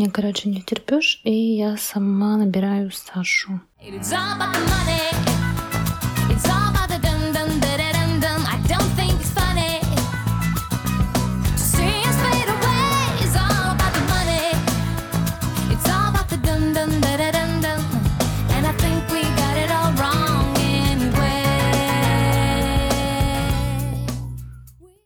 меня, 0.00 0.10
короче, 0.10 0.48
не 0.48 0.62
терпешь, 0.62 1.20
и 1.24 1.56
я 1.56 1.76
сама 1.76 2.38
набираю 2.38 2.90
Сашу. 2.90 3.60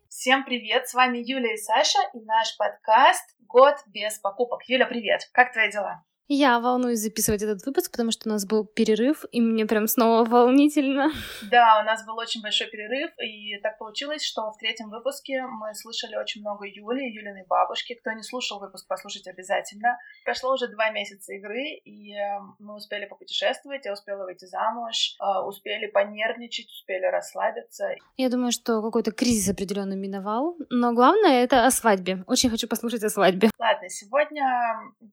Всем 0.09 0.45
привет, 0.45 0.89
с 0.89 0.95
вами 0.95 1.19
Юля 1.19 1.53
и 1.53 1.57
Саша 1.59 1.99
и 2.15 2.21
наш 2.21 2.57
подкаст 2.57 3.34
«Год 3.55 3.77
без 3.87 4.19
покупок». 4.19 4.69
Юля, 4.69 4.85
привет, 4.85 5.31
как 5.31 5.53
твои 5.53 5.71
дела? 5.71 6.03
Я 6.29 6.59
волнуюсь 6.59 7.01
записывать 7.01 7.43
этот 7.43 7.67
выпуск, 7.67 7.91
потому 7.91 8.11
что 8.11 8.29
у 8.29 8.33
нас 8.33 8.47
был 8.47 8.65
перерыв, 8.65 9.27
и 9.31 9.43
мне 9.43 9.67
прям 9.67 9.87
снова 9.87 10.25
волнительно. 10.29 11.11
Да, 11.51 11.81
у 11.83 11.85
нас 11.85 12.05
был 12.07 12.17
очень 12.17 12.41
большой 12.41 12.69
перерыв, 12.69 13.11
и 13.19 13.59
так 13.63 13.77
получилось, 13.79 14.25
что 14.25 14.51
в 14.51 14.57
третьем 14.57 14.89
выпуске 14.89 15.43
мы 15.43 15.75
слышали 15.75 16.17
очень 16.17 16.41
много 16.41 16.65
Юли, 16.67 17.13
Юлиной 17.13 17.45
бабушки. 17.47 17.95
Кто 17.95 18.13
не 18.13 18.23
слушал 18.23 18.59
выпуск, 18.59 18.87
послушайте 18.89 19.31
обязательно. 19.31 19.99
Прошло 20.25 20.55
уже 20.55 20.69
два 20.69 20.91
месяца 20.91 21.35
игры, 21.35 21.81
и 21.85 22.15
э, 22.15 22.41
мы 22.59 22.77
успели 22.77 23.05
попутешествовать, 23.05 23.85
я 23.85 23.93
успела 23.93 24.25
выйти 24.25 24.47
замуж, 24.47 25.17
э, 25.21 25.41
успели 25.47 25.89
понервничать, 25.89 26.71
успели 26.71 27.05
расслабиться. 27.05 27.89
Я 28.17 28.31
думаю, 28.31 28.51
что 28.51 28.81
какой-то 28.81 29.13
кризис 29.13 29.51
определенно 29.51 29.93
миновал, 29.93 30.57
но 30.71 30.95
главное— 30.95 31.45
это 31.45 31.67
о 31.67 31.71
свадьбе. 31.71 32.25
Очень 32.27 32.49
хочу 32.49 32.67
послушать 32.67 33.05
о 33.05 33.11
свадьбе. 33.11 33.51
Ладно, 33.59 33.91
сегодня 33.91 34.45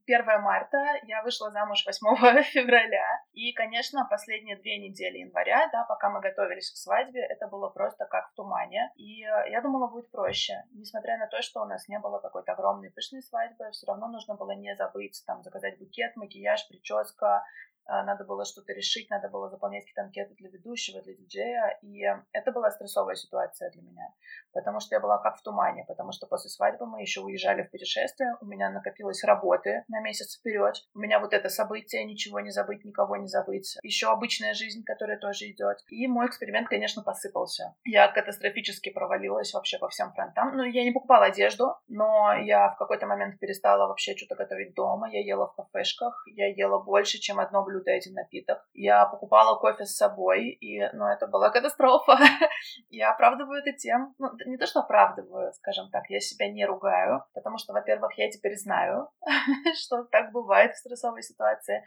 1 0.05 0.41
марта, 0.41 0.78
я 1.04 1.23
вышла 1.23 1.52
замуж 1.52 1.86
8 1.86 2.44
февраля. 2.54 3.23
И, 3.34 3.54
конечно, 3.54 4.07
последние 4.10 4.57
две 4.57 4.77
недели 4.77 5.20
января, 5.20 5.70
да, 5.71 5.84
пока 5.84 6.10
мы 6.10 6.21
готовились 6.21 6.71
к 6.71 6.77
свадьбе, 6.77 7.21
это 7.21 7.48
было 7.48 7.70
просто 7.70 8.05
как 8.05 8.30
в 8.32 8.35
тумане. 8.35 8.91
И 8.96 9.24
э, 9.24 9.52
я 9.52 9.62
думала, 9.62 9.88
будет 9.88 10.12
проще. 10.12 10.54
Несмотря 10.74 11.18
на 11.18 11.27
то, 11.27 11.41
что 11.41 11.62
у 11.62 11.66
нас 11.66 11.88
не 11.88 11.99
было 11.99 12.20
какой-то 12.20 12.54
огромной 12.54 12.91
пышной 12.91 13.22
свадьбы, 13.22 13.72
все 13.72 13.88
равно 13.88 14.07
нужно 14.07 14.35
было 14.35 14.52
не 14.52 14.76
забыть 14.76 15.24
там 15.26 15.44
заказать 15.44 15.79
букет, 15.79 16.16
макияж, 16.16 16.68
прическа, 16.68 17.44
надо 17.87 18.24
было 18.26 18.46
что-то 18.46 18.74
решить, 18.74 19.10
надо 19.10 19.29
было 19.29 19.49
заполнять 19.49 19.84
какие-то 19.84 20.04
анкеты 20.04 20.35
для 20.35 20.49
ведущего, 20.49 21.01
для 21.01 21.13
диджея, 21.13 21.77
и 21.82 22.04
это 22.32 22.51
была 22.51 22.71
стрессовая 22.71 23.15
ситуация 23.15 23.70
для 23.71 23.82
меня, 23.82 24.13
потому 24.54 24.79
что 24.79 24.96
я 24.96 25.01
была 25.01 25.18
как 25.18 25.38
в 25.38 25.43
тумане, 25.43 25.85
потому 25.88 26.12
что 26.12 26.27
после 26.27 26.49
свадьбы 26.49 26.85
мы 26.85 27.01
еще 27.01 27.21
уезжали 27.21 27.63
в 27.63 27.71
путешествие, 27.71 28.35
у 28.41 28.46
меня 28.46 28.70
накопилось 28.70 29.23
работы 29.23 29.84
на 29.88 30.01
месяц 30.01 30.40
вперед, 30.40 30.76
у 30.93 30.99
меня 30.99 31.20
вот 31.20 31.34
это 31.34 31.49
событие, 31.49 32.04
ничего 32.05 32.40
не 32.40 32.51
забыть, 32.51 32.85
никого 32.85 33.18
не 33.18 33.27
забыть, 33.27 33.77
еще 33.84 34.07
обычная 34.07 34.54
жизнь, 34.54 34.84
которая 34.85 35.18
тоже 35.18 35.49
идет, 35.51 35.77
и 35.90 36.07
мой 36.07 36.27
эксперимент, 36.27 36.70
конечно, 36.70 37.04
посыпался. 37.04 37.76
Я 37.84 38.07
катастрофически 38.07 38.91
провалилась 38.91 39.54
вообще 39.54 39.77
по 39.77 39.90
всем 39.90 40.13
фронтам, 40.13 40.55
ну, 40.55 40.63
я 40.63 40.84
не 40.84 40.91
покупала 40.91 41.26
одежду, 41.26 41.76
но 41.88 42.34
я 42.34 42.70
в 42.70 42.77
какой-то 42.77 43.05
момент 43.05 43.40
перестала 43.40 43.88
вообще 43.88 44.16
что-то 44.16 44.35
готовить 44.35 44.73
дома, 44.76 45.10
я 45.12 45.20
ела 45.20 45.48
в 45.48 45.55
кафешках, 45.55 46.23
я 46.27 46.48
ела 46.48 46.79
больше, 46.79 47.20
чем 47.20 47.40
одно 47.40 47.63
блюдо 47.63 47.71
один 47.80 48.14
напиток. 48.14 48.60
Я 48.74 49.05
покупала 49.05 49.60
кофе 49.60 49.86
с 49.86 49.96
собой, 49.96 50.50
и, 50.50 50.82
ну, 50.94 51.05
это 51.05 51.27
была 51.27 51.50
катастрофа. 51.50 52.18
я 52.90 53.12
оправдываю 53.12 53.62
это 53.62 53.72
тем, 53.78 54.13
ну, 54.20 54.30
не 54.46 54.58
то, 54.58 54.68
что 54.68 54.82
оправдываю, 54.82 55.54
скажем 55.54 55.90
так, 55.91 56.10
я 56.10 56.20
себя 56.20 56.52
не 56.52 56.66
ругаю, 56.66 57.24
потому 57.34 57.58
что, 57.58 57.74
во-первых, 57.74 58.18
я 58.18 58.30
теперь 58.30 58.58
знаю, 58.58 59.10
что 59.76 60.04
так 60.04 60.32
бывает 60.32 60.74
в 60.74 60.78
стрессовой 60.78 61.24
ситуации. 61.24 61.84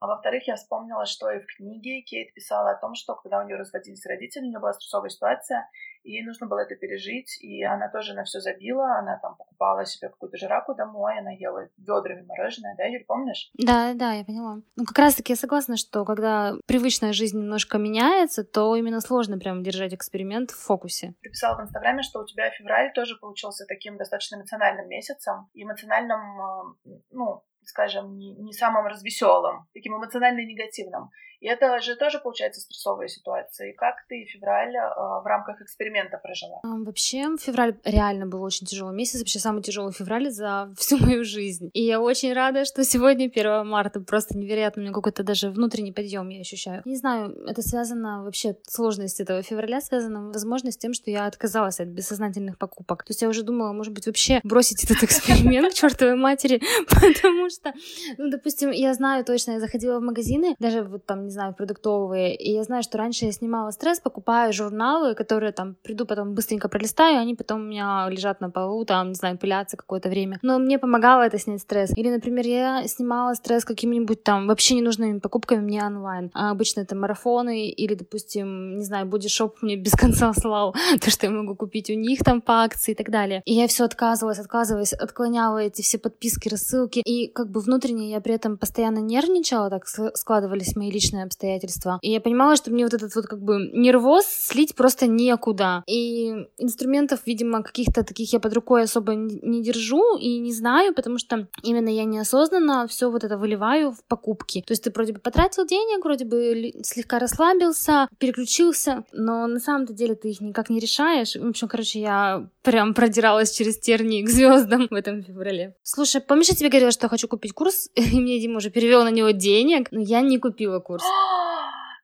А 0.00 0.06
во-вторых, 0.06 0.46
я 0.46 0.56
вспомнила, 0.56 1.06
что 1.06 1.30
и 1.30 1.40
в 1.40 1.46
книге 1.46 2.02
Кейт 2.02 2.34
писала 2.34 2.72
о 2.72 2.80
том, 2.80 2.94
что 2.94 3.14
когда 3.14 3.40
у 3.40 3.46
нее 3.46 3.56
разводились 3.56 4.04
родители, 4.06 4.42
у 4.42 4.48
нее 4.48 4.58
была 4.58 4.72
стрессовая 4.72 5.08
ситуация, 5.08 5.68
ей 6.04 6.24
нужно 6.24 6.46
было 6.46 6.60
это 6.60 6.76
пережить, 6.76 7.38
и 7.40 7.62
она 7.64 7.88
тоже 7.88 8.14
на 8.14 8.24
все 8.24 8.40
забила, 8.40 8.98
она 8.98 9.18
там 9.18 9.36
покупала 9.36 9.84
себе 9.84 10.08
какую-то 10.08 10.36
жираку 10.36 10.74
домой, 10.74 11.18
она 11.18 11.30
ела 11.30 11.68
ведрами 11.78 12.24
мороженое, 12.26 12.74
да, 12.76 12.84
Юль, 12.84 13.04
помнишь? 13.04 13.50
Да, 13.54 13.94
да, 13.94 14.12
я 14.12 14.24
поняла. 14.24 14.60
Ну, 14.76 14.84
как 14.84 14.98
раз-таки 14.98 15.32
я 15.32 15.36
согласна, 15.36 15.76
что 15.76 16.04
когда 16.04 16.54
привычная 16.66 17.12
жизнь 17.12 17.38
немножко 17.38 17.78
меняется, 17.78 18.44
то 18.44 18.76
именно 18.76 19.00
сложно 19.00 19.38
прям 19.38 19.62
держать 19.62 19.94
эксперимент 19.94 20.50
в 20.50 20.62
фокусе. 20.62 21.14
Ты 21.22 21.30
писала 21.30 21.58
в 21.58 21.62
Инстаграме, 21.62 22.02
что 22.02 22.20
у 22.20 22.26
тебя 22.26 22.50
февраль 22.50 22.92
тоже 22.92 23.16
получился 23.16 23.64
таким 23.66 23.96
достаточно 23.96 24.36
эмоциональным 24.36 24.88
месяцем, 24.88 25.48
эмоциональным, 25.54 26.74
э, 26.84 26.90
ну, 27.10 27.42
скажем, 27.66 28.16
не, 28.16 28.34
не 28.34 28.52
самым 28.52 28.86
развеселым, 28.86 29.66
таким 29.72 29.96
эмоционально 29.96 30.44
негативным. 30.44 31.10
И 31.44 31.46
это 31.46 31.78
же 31.82 31.94
тоже 31.94 32.20
получается 32.20 32.62
стрессовая 32.62 33.06
ситуация. 33.06 33.68
И 33.68 33.74
как 33.74 33.96
ты 34.08 34.24
февраль 34.24 34.74
э, 34.74 34.80
в 35.22 35.26
рамках 35.26 35.60
эксперимента 35.60 36.16
прожила? 36.16 36.60
Вообще, 36.62 37.36
февраль 37.38 37.76
реально 37.84 38.26
был 38.26 38.42
очень 38.42 38.66
тяжелый 38.66 38.94
месяц, 38.94 39.18
вообще 39.18 39.38
самый 39.38 39.62
тяжелый 39.62 39.92
февраль 39.92 40.30
за 40.30 40.72
всю 40.78 40.96
мою 40.96 41.22
жизнь. 41.22 41.68
И 41.74 41.82
я 41.82 42.00
очень 42.00 42.32
рада, 42.32 42.64
что 42.64 42.82
сегодня 42.82 43.26
1 43.26 43.66
марта. 43.66 44.00
Просто 44.00 44.38
невероятно, 44.38 44.80
у 44.80 44.84
меня 44.84 44.94
какой-то 44.94 45.22
даже 45.22 45.50
внутренний 45.50 45.92
подъем 45.92 46.30
я 46.30 46.40
ощущаю. 46.40 46.80
Не 46.86 46.96
знаю, 46.96 47.36
это 47.46 47.60
связано 47.60 48.24
вообще, 48.24 48.56
сложность 48.66 49.20
этого 49.20 49.42
февраля 49.42 49.82
связана, 49.82 50.30
возможно, 50.30 50.72
с 50.72 50.78
тем, 50.78 50.94
что 50.94 51.10
я 51.10 51.26
отказалась 51.26 51.78
от 51.78 51.88
бессознательных 51.88 52.56
покупок. 52.56 53.04
То 53.04 53.10
есть 53.10 53.20
я 53.20 53.28
уже 53.28 53.42
думала, 53.42 53.72
может 53.72 53.92
быть, 53.92 54.06
вообще 54.06 54.40
бросить 54.44 54.82
этот 54.84 55.02
эксперимент 55.02 55.74
к 55.74 55.76
чертовой 55.76 56.16
матери, 56.16 56.62
потому 56.88 57.50
что, 57.54 57.72
ну, 58.18 58.30
допустим, 58.30 58.70
я 58.70 58.94
знаю 58.94 59.24
точно, 59.24 59.52
я 59.52 59.60
заходила 59.60 59.98
в 59.98 60.02
магазины, 60.02 60.54
даже 60.58 60.82
вот 60.82 61.06
там, 61.06 61.24
не 61.24 61.30
знаю, 61.30 61.54
продуктовые. 61.54 62.34
И 62.36 62.52
я 62.52 62.62
знаю, 62.64 62.82
что 62.82 62.98
раньше 62.98 63.26
я 63.26 63.32
снимала 63.32 63.70
стресс, 63.70 64.00
покупаю 64.00 64.52
журналы, 64.52 65.14
которые 65.14 65.52
там 65.52 65.76
приду 65.82 66.06
потом 66.06 66.34
быстренько 66.34 66.68
пролистаю, 66.68 67.18
они 67.18 67.34
потом 67.34 67.60
у 67.60 67.64
меня 67.64 68.08
лежат 68.10 68.40
на 68.40 68.50
полу, 68.50 68.84
там, 68.84 69.08
не 69.08 69.14
знаю, 69.14 69.38
пылятся 69.38 69.76
какое-то 69.76 70.08
время. 70.08 70.38
Но 70.42 70.58
мне 70.58 70.78
помогало 70.78 71.22
это 71.22 71.38
снять 71.38 71.60
стресс. 71.60 71.92
Или, 71.96 72.10
например, 72.10 72.46
я 72.46 72.86
снимала 72.88 73.34
стресс 73.34 73.64
какими-нибудь 73.64 74.22
там 74.22 74.46
вообще 74.46 74.74
ненужными 74.74 75.18
покупками 75.18 75.60
мне 75.60 75.82
онлайн. 75.84 76.30
А 76.34 76.50
обычно 76.50 76.80
это 76.80 76.94
марафоны 76.94 77.68
или, 77.68 77.94
допустим, 77.94 78.78
не 78.78 78.84
знаю, 78.84 79.06
бодишоп 79.06 79.62
мне 79.62 79.76
без 79.76 79.92
конца 79.92 80.32
слал 80.34 80.74
то, 81.00 81.10
что 81.10 81.26
я 81.26 81.32
могу 81.32 81.54
купить 81.54 81.90
у 81.90 81.94
них 81.94 82.20
там 82.24 82.40
по 82.40 82.62
акции 82.64 82.92
и 82.92 82.94
так 82.94 83.10
далее. 83.10 83.42
И 83.44 83.54
я 83.54 83.66
все 83.66 83.84
отказывалась, 83.84 84.38
отказывалась, 84.38 84.92
отклоняла 84.92 85.58
эти 85.58 85.82
все 85.82 85.98
подписки, 85.98 86.48
рассылки. 86.48 87.00
И 87.04 87.28
как 87.28 87.43
бы 87.50 87.60
внутренне 87.60 88.10
я 88.10 88.20
при 88.20 88.34
этом 88.34 88.58
постоянно 88.58 88.98
нервничала, 88.98 89.70
так 89.70 89.86
складывались 89.86 90.76
мои 90.76 90.90
личные 90.90 91.24
обстоятельства. 91.24 91.98
И 92.02 92.10
я 92.10 92.20
понимала, 92.20 92.56
что 92.56 92.70
мне 92.70 92.84
вот 92.84 92.94
этот 92.94 93.14
вот 93.14 93.26
как 93.26 93.40
бы 93.42 93.70
нервоз 93.72 94.24
слить 94.26 94.74
просто 94.74 95.06
некуда. 95.06 95.82
И 95.86 96.46
инструментов, 96.58 97.20
видимо, 97.26 97.62
каких-то 97.62 98.04
таких 98.04 98.32
я 98.32 98.40
под 98.40 98.54
рукой 98.54 98.82
особо 98.82 99.14
не 99.14 99.62
держу 99.62 100.16
и 100.18 100.38
не 100.38 100.52
знаю, 100.52 100.94
потому 100.94 101.18
что 101.18 101.48
именно 101.62 101.88
я 101.88 102.04
неосознанно 102.04 102.86
все 102.86 103.10
вот 103.10 103.24
это 103.24 103.38
выливаю 103.38 103.92
в 103.92 104.04
покупки. 104.04 104.62
То 104.66 104.72
есть 104.72 104.84
ты 104.84 104.90
вроде 104.90 105.12
бы 105.12 105.20
потратил 105.20 105.66
денег, 105.66 106.04
вроде 106.04 106.24
бы 106.24 106.72
слегка 106.82 107.18
расслабился, 107.18 108.08
переключился, 108.18 109.04
но 109.12 109.46
на 109.46 109.60
самом-то 109.60 109.92
деле 109.92 110.14
ты 110.14 110.30
их 110.30 110.40
никак 110.40 110.70
не 110.70 110.78
решаешь. 110.78 111.36
В 111.36 111.48
общем, 111.48 111.68
короче, 111.68 112.00
я 112.00 112.48
прям 112.62 112.94
продиралась 112.94 113.52
через 113.52 113.78
тернии 113.78 114.22
к 114.22 114.30
звездам 114.30 114.88
в 114.90 114.94
этом 114.94 115.22
феврале. 115.22 115.76
Слушай, 115.82 116.20
помнишь, 116.20 116.48
я 116.48 116.54
тебе 116.54 116.70
говорила, 116.70 116.90
что 116.90 117.08
хочу 117.08 117.28
купить 117.34 117.52
курс, 117.52 117.90
и 117.94 118.20
мне 118.20 118.40
Дима 118.40 118.58
уже 118.58 118.70
перевел 118.70 119.02
на 119.04 119.10
него 119.10 119.30
денег, 119.30 119.88
но 119.90 120.00
я 120.00 120.20
не 120.20 120.38
купила 120.38 120.78
курс. 120.78 121.02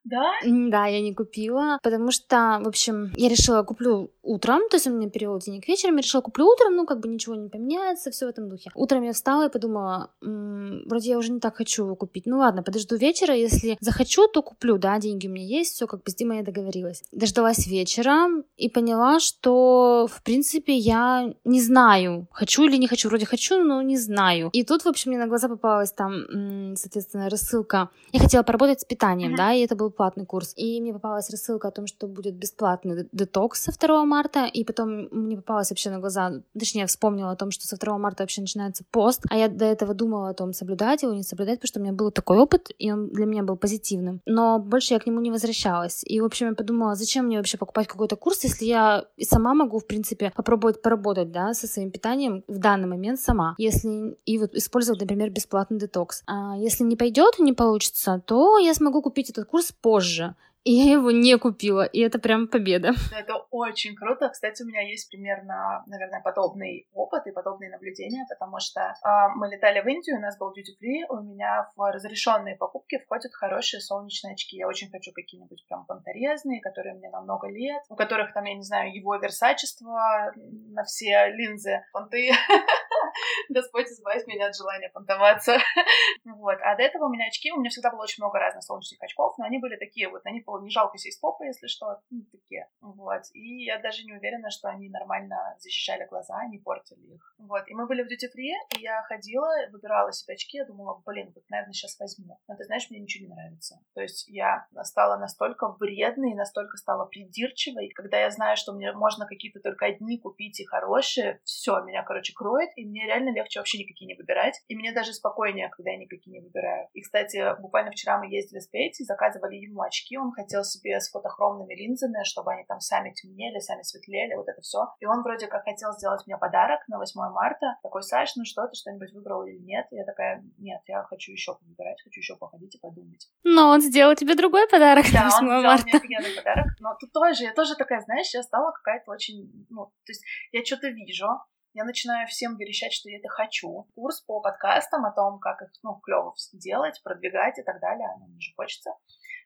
Да? 0.04 0.32
Да, 0.44 0.86
я 0.86 1.00
не 1.00 1.14
купила, 1.14 1.78
потому 1.82 2.10
что, 2.10 2.60
в 2.62 2.68
общем, 2.68 3.12
я 3.16 3.28
решила 3.28 3.62
куплю 3.62 4.10
утром, 4.22 4.60
то 4.70 4.76
есть 4.76 4.86
он 4.86 4.94
мне 4.94 5.10
перевел 5.10 5.38
денег 5.38 5.68
вечером, 5.68 5.96
я 5.96 6.02
решила 6.02 6.22
куплю 6.22 6.46
утром, 6.46 6.74
ну, 6.76 6.86
как 6.86 7.00
бы 7.00 7.08
ничего 7.08 7.34
не 7.34 7.48
поменяется, 7.48 8.10
все 8.10 8.26
в 8.26 8.28
этом 8.28 8.48
духе. 8.48 8.70
Утром 8.74 9.02
я 9.02 9.12
встала 9.12 9.48
и 9.48 9.50
подумала, 9.50 10.10
м-м, 10.22 10.84
вроде 10.86 11.10
я 11.10 11.18
уже 11.18 11.32
не 11.32 11.40
так 11.40 11.56
хочу 11.56 11.84
его 11.84 11.96
купить, 11.96 12.26
ну 12.26 12.38
ладно, 12.38 12.62
подожду 12.62 12.96
вечера, 12.96 13.34
если 13.34 13.76
захочу, 13.80 14.26
то 14.28 14.42
куплю, 14.42 14.78
да, 14.78 14.98
деньги 14.98 15.26
у 15.26 15.30
меня 15.30 15.44
есть, 15.44 15.74
все 15.74 15.86
как 15.86 16.02
бы 16.02 16.10
с 16.10 16.14
Димой 16.14 16.38
я 16.38 16.42
договорилась. 16.42 17.02
Дождалась 17.12 17.66
вечера 17.66 18.28
и 18.56 18.68
поняла, 18.68 19.20
что, 19.20 20.06
в 20.10 20.22
принципе, 20.22 20.74
я 20.76 21.32
не 21.44 21.60
знаю, 21.60 22.26
хочу 22.32 22.64
или 22.64 22.76
не 22.76 22.88
хочу, 22.88 23.08
вроде 23.08 23.26
хочу, 23.26 23.62
но 23.62 23.82
не 23.82 23.96
знаю. 23.96 24.50
И 24.52 24.64
тут, 24.64 24.82
в 24.82 24.88
общем, 24.88 25.10
мне 25.10 25.18
на 25.18 25.26
глаза 25.26 25.48
попалась 25.48 25.92
там, 25.92 26.74
соответственно, 26.76 27.28
рассылка. 27.28 27.90
Я 28.12 28.20
хотела 28.20 28.42
поработать 28.42 28.80
с 28.80 28.84
питанием, 28.84 29.32
mm-hmm. 29.32 29.36
да, 29.36 29.52
и 29.52 29.60
это 29.60 29.76
был 29.76 29.89
был 29.90 29.96
платный 29.96 30.26
курс. 30.26 30.52
И 30.56 30.80
мне 30.80 30.92
попалась 30.92 31.30
рассылка 31.30 31.68
о 31.68 31.70
том, 31.70 31.86
что 31.86 32.06
будет 32.06 32.34
бесплатный 32.34 33.08
детокс 33.12 33.62
со 33.62 33.72
2 33.72 34.04
марта, 34.04 34.46
и 34.46 34.64
потом 34.64 35.08
мне 35.10 35.36
попалось 35.36 35.70
вообще 35.70 35.90
на 35.90 35.98
глаза, 35.98 36.32
точнее, 36.58 36.86
вспомнила 36.86 37.32
о 37.32 37.36
том, 37.36 37.50
что 37.50 37.66
со 37.66 37.76
2 37.76 37.98
марта 37.98 38.22
вообще 38.22 38.40
начинается 38.40 38.84
пост, 38.90 39.24
а 39.28 39.36
я 39.36 39.48
до 39.48 39.64
этого 39.64 39.94
думала 39.94 40.30
о 40.30 40.34
том, 40.34 40.52
соблюдать 40.52 41.02
его, 41.02 41.12
не 41.12 41.22
соблюдать, 41.22 41.60
потому 41.60 41.68
что 41.68 41.80
у 41.80 41.82
меня 41.82 41.92
был 41.92 42.10
такой 42.10 42.38
опыт, 42.38 42.70
и 42.78 42.92
он 42.92 43.08
для 43.08 43.26
меня 43.26 43.42
был 43.42 43.56
позитивным. 43.56 44.20
Но 44.26 44.58
больше 44.58 44.94
я 44.94 45.00
к 45.00 45.06
нему 45.06 45.20
не 45.20 45.30
возвращалась. 45.30 46.02
И, 46.04 46.20
в 46.20 46.24
общем, 46.24 46.48
я 46.48 46.54
подумала, 46.54 46.94
зачем 46.94 47.26
мне 47.26 47.36
вообще 47.36 47.58
покупать 47.58 47.86
какой-то 47.86 48.16
курс, 48.16 48.44
если 48.44 48.64
я 48.66 49.04
сама 49.20 49.54
могу, 49.54 49.78
в 49.78 49.86
принципе, 49.86 50.32
попробовать 50.34 50.82
поработать, 50.82 51.32
да, 51.32 51.54
со 51.54 51.66
своим 51.66 51.90
питанием 51.90 52.44
в 52.48 52.58
данный 52.58 52.88
момент 52.88 53.20
сама. 53.20 53.54
Если 53.58 54.16
и 54.24 54.38
вот 54.38 54.54
использовать, 54.54 55.00
например, 55.00 55.30
бесплатный 55.30 55.78
детокс. 55.78 56.22
А 56.26 56.56
если 56.56 56.84
не 56.84 56.96
пойдет, 56.96 57.38
не 57.38 57.52
получится, 57.52 58.22
то 58.26 58.58
я 58.58 58.74
смогу 58.74 59.02
купить 59.02 59.30
этот 59.30 59.46
курс 59.46 59.72
позже. 59.80 60.34
И 60.62 60.72
я 60.72 60.92
его 60.92 61.10
не 61.10 61.38
купила, 61.38 61.84
и 61.84 62.00
это 62.00 62.18
прям 62.18 62.46
победа. 62.46 62.92
Это 63.16 63.36
очень 63.50 63.96
круто. 63.96 64.28
Кстати, 64.28 64.62
у 64.62 64.66
меня 64.66 64.82
есть 64.82 65.08
примерно, 65.08 65.82
наверное, 65.86 66.20
подобный 66.20 66.86
опыт 66.92 67.26
и 67.26 67.32
подобные 67.32 67.70
наблюдения, 67.70 68.26
потому 68.28 68.60
что 68.60 68.80
э, 68.80 69.08
мы 69.36 69.48
летали 69.48 69.80
в 69.80 69.86
Индию, 69.88 70.18
у 70.18 70.20
нас 70.20 70.36
был 70.36 70.50
duty 70.50 70.76
free, 70.78 71.06
у 71.08 71.22
меня 71.22 71.70
в 71.76 71.90
разрешенные 71.90 72.56
покупки 72.56 72.98
входят 72.98 73.32
хорошие 73.32 73.80
солнечные 73.80 74.34
очки. 74.34 74.58
Я 74.58 74.68
очень 74.68 74.90
хочу 74.90 75.12
какие-нибудь 75.12 75.64
прям 75.66 75.86
понторезные, 75.86 76.60
которые 76.60 76.94
мне 76.94 77.08
на 77.08 77.22
много 77.22 77.48
лет, 77.48 77.82
у 77.88 77.96
которых 77.96 78.34
там, 78.34 78.44
я 78.44 78.54
не 78.54 78.62
знаю, 78.62 78.94
его 78.94 79.16
версачество 79.16 80.30
на 80.36 80.84
все 80.84 81.30
линзы, 81.30 81.84
понты. 81.92 82.32
Господь 83.48 83.86
избавь 83.86 84.26
меня 84.26 84.48
от 84.48 84.56
желания 84.56 84.90
понтоваться. 84.90 85.58
вот. 86.24 86.58
А 86.62 86.76
до 86.76 86.82
этого 86.82 87.06
у 87.06 87.10
меня 87.10 87.26
очки, 87.26 87.52
у 87.52 87.58
меня 87.58 87.70
всегда 87.70 87.90
было 87.90 88.02
очень 88.02 88.22
много 88.22 88.38
разных 88.38 88.64
солнечных 88.64 89.02
очков, 89.02 89.36
но 89.38 89.44
они 89.44 89.58
были 89.58 89.76
такие 89.76 90.08
вот, 90.08 90.22
они 90.24 90.40
было 90.40 90.60
не 90.62 90.70
жалко 90.70 90.98
сесть 90.98 91.20
попа, 91.20 91.44
если 91.44 91.66
что, 91.66 92.00
ну, 92.10 92.22
такие. 92.30 92.68
Вот. 92.80 93.22
И 93.34 93.64
я 93.64 93.78
даже 93.78 94.04
не 94.04 94.12
уверена, 94.12 94.50
что 94.50 94.68
они 94.68 94.88
нормально 94.88 95.56
защищали 95.58 96.06
глаза, 96.06 96.44
не 96.46 96.58
портили 96.58 97.14
их. 97.14 97.34
Вот. 97.38 97.68
И 97.68 97.74
мы 97.74 97.86
были 97.86 98.02
в 98.02 98.10
free, 98.10 98.52
и 98.76 98.82
я 98.82 99.02
ходила, 99.02 99.48
выбирала 99.70 100.12
себе 100.12 100.34
очки, 100.34 100.58
я 100.58 100.64
думала, 100.64 101.00
блин, 101.06 101.32
вот, 101.34 101.44
наверное, 101.48 101.72
сейчас 101.72 101.98
возьму. 101.98 102.38
Но 102.48 102.56
ты 102.56 102.64
знаешь, 102.64 102.88
мне 102.90 103.00
ничего 103.00 103.26
не 103.26 103.34
нравится. 103.34 103.80
То 103.94 104.02
есть 104.02 104.28
я 104.28 104.66
стала 104.82 105.16
настолько 105.16 105.68
вредной, 105.78 106.34
настолько 106.34 106.76
стала 106.76 107.06
придирчивой, 107.06 107.90
когда 107.90 108.18
я 108.18 108.30
знаю, 108.30 108.56
что 108.56 108.72
мне 108.72 108.92
можно 108.92 109.26
какие-то 109.26 109.60
только 109.60 109.86
одни 109.86 110.18
купить 110.18 110.60
и 110.60 110.66
хорошие, 110.66 111.40
все, 111.44 111.80
меня, 111.82 112.02
короче, 112.02 112.32
кроет, 112.34 112.70
и 112.76 112.86
мне 112.86 112.99
реально 113.06 113.30
легче 113.34 113.60
вообще 113.60 113.78
никакие 113.78 114.06
не 114.06 114.14
выбирать. 114.14 114.60
И 114.68 114.76
мне 114.76 114.92
даже 114.92 115.12
спокойнее, 115.12 115.68
когда 115.70 115.90
я 115.90 115.98
никакие 115.98 116.40
не 116.40 116.46
выбираю. 116.46 116.88
И, 116.92 117.00
кстати, 117.02 117.60
буквально 117.60 117.90
вчера 117.92 118.18
мы 118.18 118.26
ездили 118.26 118.58
с 118.58 118.66
Петей, 118.68 119.04
заказывали 119.04 119.56
ему 119.56 119.82
очки, 119.82 120.16
он 120.16 120.32
хотел 120.32 120.64
себе 120.64 121.00
с 121.00 121.10
фотохромными 121.10 121.74
линзами, 121.74 122.22
чтобы 122.24 122.52
они 122.52 122.64
там 122.64 122.80
сами 122.80 123.12
темнели, 123.12 123.58
сами 123.58 123.82
светлели, 123.82 124.34
вот 124.34 124.48
это 124.48 124.60
все. 124.60 124.86
И 125.00 125.06
он 125.06 125.22
вроде 125.22 125.46
как 125.46 125.64
хотел 125.64 125.92
сделать 125.92 126.26
мне 126.26 126.36
подарок 126.36 126.80
на 126.88 126.98
8 126.98 127.20
марта. 127.32 127.78
Такой, 127.82 128.02
Саш, 128.02 128.36
ну 128.36 128.44
что, 128.44 128.66
ты 128.66 128.74
что-нибудь 128.74 129.12
выбрал 129.12 129.44
или 129.46 129.58
нет? 129.58 129.86
И 129.90 129.96
я 129.96 130.04
такая, 130.04 130.42
нет, 130.58 130.80
я 130.86 131.02
хочу 131.04 131.32
еще 131.32 131.56
выбирать, 131.60 132.02
хочу 132.02 132.20
еще 132.20 132.36
походить 132.36 132.74
и 132.74 132.78
подумать. 132.78 133.28
Но 133.44 133.70
он 133.70 133.80
сделал 133.80 134.14
тебе 134.14 134.34
другой 134.34 134.68
подарок 134.68 135.06
да, 135.12 135.24
на 135.24 135.30
8 135.30 135.48
он 135.48 135.62
марта. 135.62 135.84
мне 135.84 135.94
офигенный 135.94 136.36
подарок. 136.36 136.66
Но 136.80 136.96
тут 136.98 137.12
тоже, 137.12 137.44
я 137.44 137.54
тоже 137.54 137.76
такая, 137.76 138.00
знаешь, 138.00 138.32
я 138.34 138.42
стала 138.42 138.72
какая-то 138.72 139.10
очень, 139.10 139.66
ну, 139.70 139.86
то 139.86 140.10
есть 140.10 140.24
я 140.52 140.64
что-то 140.64 140.88
вижу, 140.88 141.26
я 141.72 141.84
начинаю 141.84 142.26
всем 142.26 142.56
верещать, 142.56 142.92
что 142.92 143.08
я 143.08 143.18
это 143.18 143.28
хочу. 143.28 143.86
Курс 143.94 144.20
по 144.22 144.40
подкастам 144.40 145.04
о 145.04 145.12
том, 145.12 145.38
как 145.38 145.62
их, 145.62 145.70
ну, 145.82 145.94
клево 146.00 146.34
делать, 146.52 147.00
продвигать 147.02 147.58
и 147.58 147.62
так 147.62 147.80
далее, 147.80 148.08
ну, 148.18 148.26
мне 148.26 148.40
же 148.40 148.52
хочется. 148.56 148.90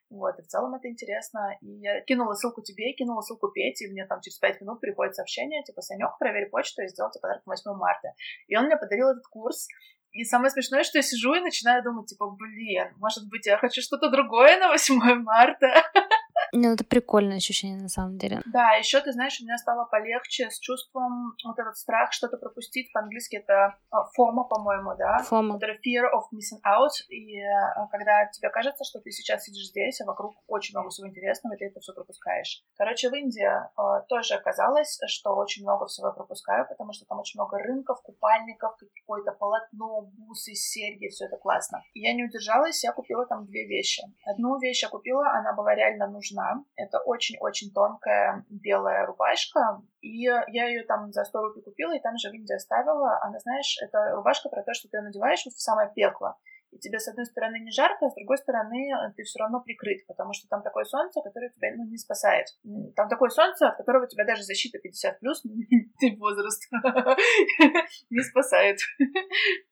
Вот, 0.09 0.37
и 0.39 0.43
в 0.43 0.47
целом 0.47 0.75
это 0.75 0.87
интересно. 0.87 1.57
И 1.61 1.79
я 1.79 2.01
кинула 2.01 2.33
ссылку 2.33 2.61
тебе, 2.61 2.93
кинула 2.93 3.21
ссылку 3.21 3.49
Пете, 3.51 3.85
и 3.85 3.91
мне 3.91 4.05
там 4.05 4.21
через 4.21 4.37
пять 4.37 4.61
минут 4.61 4.79
приходит 4.79 5.15
сообщение, 5.15 5.63
типа, 5.63 5.81
Санек, 5.81 6.17
проверь 6.19 6.49
почту, 6.49 6.81
я 6.81 6.87
сделал 6.87 7.11
тебе 7.11 7.21
подарок 7.21 7.45
на 7.45 7.51
8 7.51 7.71
марта. 7.73 8.13
И 8.47 8.55
он 8.55 8.65
мне 8.65 8.77
подарил 8.77 9.09
этот 9.09 9.25
курс, 9.27 9.67
и 10.11 10.23
самое 10.23 10.49
смешное, 10.49 10.83
что 10.83 10.97
я 10.97 11.01
сижу 11.01 11.33
и 11.33 11.41
начинаю 11.41 11.83
думать, 11.83 12.07
типа, 12.07 12.29
блин, 12.29 12.93
может 12.97 13.27
быть, 13.27 13.45
я 13.47 13.57
хочу 13.57 13.81
что-то 13.81 14.09
другое 14.09 14.57
на 14.57 14.69
8 14.69 14.95
марта. 15.23 15.67
Ну, 16.55 16.71
это 16.71 16.85
прикольное 16.85 17.37
ощущение, 17.37 17.81
на 17.81 17.89
самом 17.89 18.17
деле. 18.17 18.41
Да, 18.45 18.75
еще, 18.75 19.01
ты 19.01 19.11
знаешь, 19.11 19.41
у 19.41 19.43
меня 19.43 19.57
стало 19.57 19.85
полегче 19.85 20.49
с 20.49 20.57
чувством 20.59 21.33
вот 21.43 21.59
этот 21.59 21.75
страх 21.75 22.13
что-то 22.13 22.37
пропустить. 22.37 22.93
По-английски 22.93 23.35
это 23.35 23.75
фома, 24.15 24.45
по-моему, 24.45 24.95
да? 24.97 25.17
Фома. 25.19 25.57
Это 25.57 25.73
fear 25.83 26.07
of 26.15 26.23
missing 26.33 26.61
out. 26.65 26.95
И 27.09 27.41
а, 27.41 27.87
когда 27.87 28.25
тебе 28.27 28.49
кажется, 28.49 28.85
что 28.85 29.01
ты 29.01 29.11
сейчас 29.11 29.43
сидишь 29.43 29.67
здесь, 29.67 29.99
а 29.99 30.05
вокруг 30.05 30.35
очень 30.47 30.73
много 30.77 30.91
всего 30.91 31.09
интересного, 31.09 31.55
и 31.55 31.57
ты 31.57 31.65
это 31.65 31.81
все 31.81 31.93
пропускаешь. 31.93 32.63
Короче, 32.77 33.09
в 33.09 33.13
Индии 33.13 33.45
а, 33.75 34.01
тоже 34.07 34.35
оказалось, 34.35 34.97
что 35.07 35.35
очень 35.35 35.63
много 35.63 35.87
всего 35.87 36.07
я 36.07 36.13
пропускаю, 36.13 36.65
потому 36.69 36.93
что 36.93 37.05
там 37.05 37.19
очень 37.19 37.37
много 37.37 37.57
рынков, 37.57 38.01
купальников, 38.01 38.77
какое-то 39.01 39.33
полотно, 39.33 40.09
бусы, 40.13 40.53
серьги, 40.53 41.09
все 41.09 41.25
это 41.25 41.35
классно. 41.35 41.83
И 41.93 41.99
я 41.99 42.13
не 42.13 42.23
удержалась, 42.23 42.81
я 42.85 42.93
купила 42.93 43.25
там 43.25 43.45
две 43.45 43.67
вещи. 43.67 44.03
Одну 44.25 44.57
вещь 44.57 44.83
я 44.83 44.89
купила, 44.89 45.29
она 45.31 45.51
была 45.51 45.75
реально 45.75 46.07
нужна 46.07 46.44
нужна. 46.45 46.63
Это 46.75 46.99
очень-очень 46.99 47.71
тонкая 47.73 48.45
белая 48.49 49.05
рубашка, 49.05 49.81
и 50.01 50.21
я 50.23 50.45
ее 50.47 50.83
там 50.83 51.11
за 51.11 51.23
100 51.23 51.41
рублей 51.41 51.63
купила, 51.63 51.95
и 51.95 52.01
там 52.01 52.17
же 52.17 52.29
в 52.29 52.33
Индии 52.33 52.55
оставила. 52.55 53.19
Она, 53.21 53.39
знаешь, 53.39 53.77
это 53.81 54.15
рубашка 54.15 54.49
про 54.49 54.63
то, 54.63 54.73
что 54.73 54.89
ты 54.89 55.01
надеваешь 55.01 55.43
в 55.45 55.61
самое 55.61 55.91
пекло 55.93 56.37
и 56.75 56.79
тебе 56.79 56.99
с 56.99 57.07
одной 57.07 57.25
стороны 57.25 57.57
не 57.59 57.71
жарко, 57.71 58.05
а 58.05 58.09
с 58.09 58.15
другой 58.15 58.37
стороны 58.37 58.91
э, 58.91 59.13
ты 59.15 59.23
все 59.23 59.39
равно 59.39 59.61
прикрыт, 59.61 60.05
потому 60.07 60.33
что 60.33 60.47
там 60.49 60.61
такое 60.61 60.83
солнце, 60.83 61.21
которое 61.21 61.49
тебя 61.49 61.69
ну, 61.77 61.85
не 61.89 61.97
спасает. 61.97 62.47
Там 62.95 63.07
такое 63.07 63.29
солнце, 63.29 63.69
от 63.69 63.77
которого 63.77 64.07
тебя 64.07 64.25
даже 64.25 64.43
защита 64.43 64.77
50 64.79 65.19
плюс, 65.19 65.41
возраст, 66.19 66.63
не 68.09 68.21
спасает. 68.21 68.79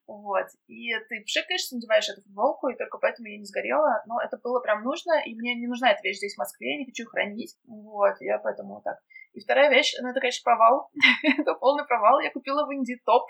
Вот. 0.06 0.46
И 0.68 0.92
ты 1.08 1.24
пшикаешь, 1.26 1.72
надеваешь 1.72 2.10
эту 2.10 2.22
футболку, 2.24 2.68
и 2.68 2.76
только 2.76 2.98
поэтому 2.98 3.30
я 3.30 3.38
не 3.38 3.46
сгорела. 3.46 4.04
Но 4.06 4.20
это 4.22 4.38
было 4.38 4.60
прям 4.60 4.84
нужно, 4.84 5.14
и 5.26 5.34
мне 5.34 5.56
не 5.56 5.66
нужна 5.66 5.92
эта 5.92 6.02
вещь 6.04 6.18
здесь 6.18 6.36
в 6.36 6.40
Москве, 6.40 6.74
я 6.74 6.80
не 6.80 6.86
хочу 6.86 7.06
хранить. 7.06 7.56
Вот, 7.66 8.16
я 8.20 8.38
поэтому 8.38 8.82
так. 8.84 8.98
И 9.32 9.40
вторая 9.40 9.72
вещь, 9.72 9.96
ну 10.02 10.10
это, 10.10 10.20
конечно, 10.20 10.44
провал. 10.44 10.92
это 11.24 11.54
полный 11.56 11.86
провал. 11.86 12.20
Я 12.20 12.32
купила 12.32 12.66
в 12.66 12.72
Индии 12.72 13.02
топ 13.06 13.24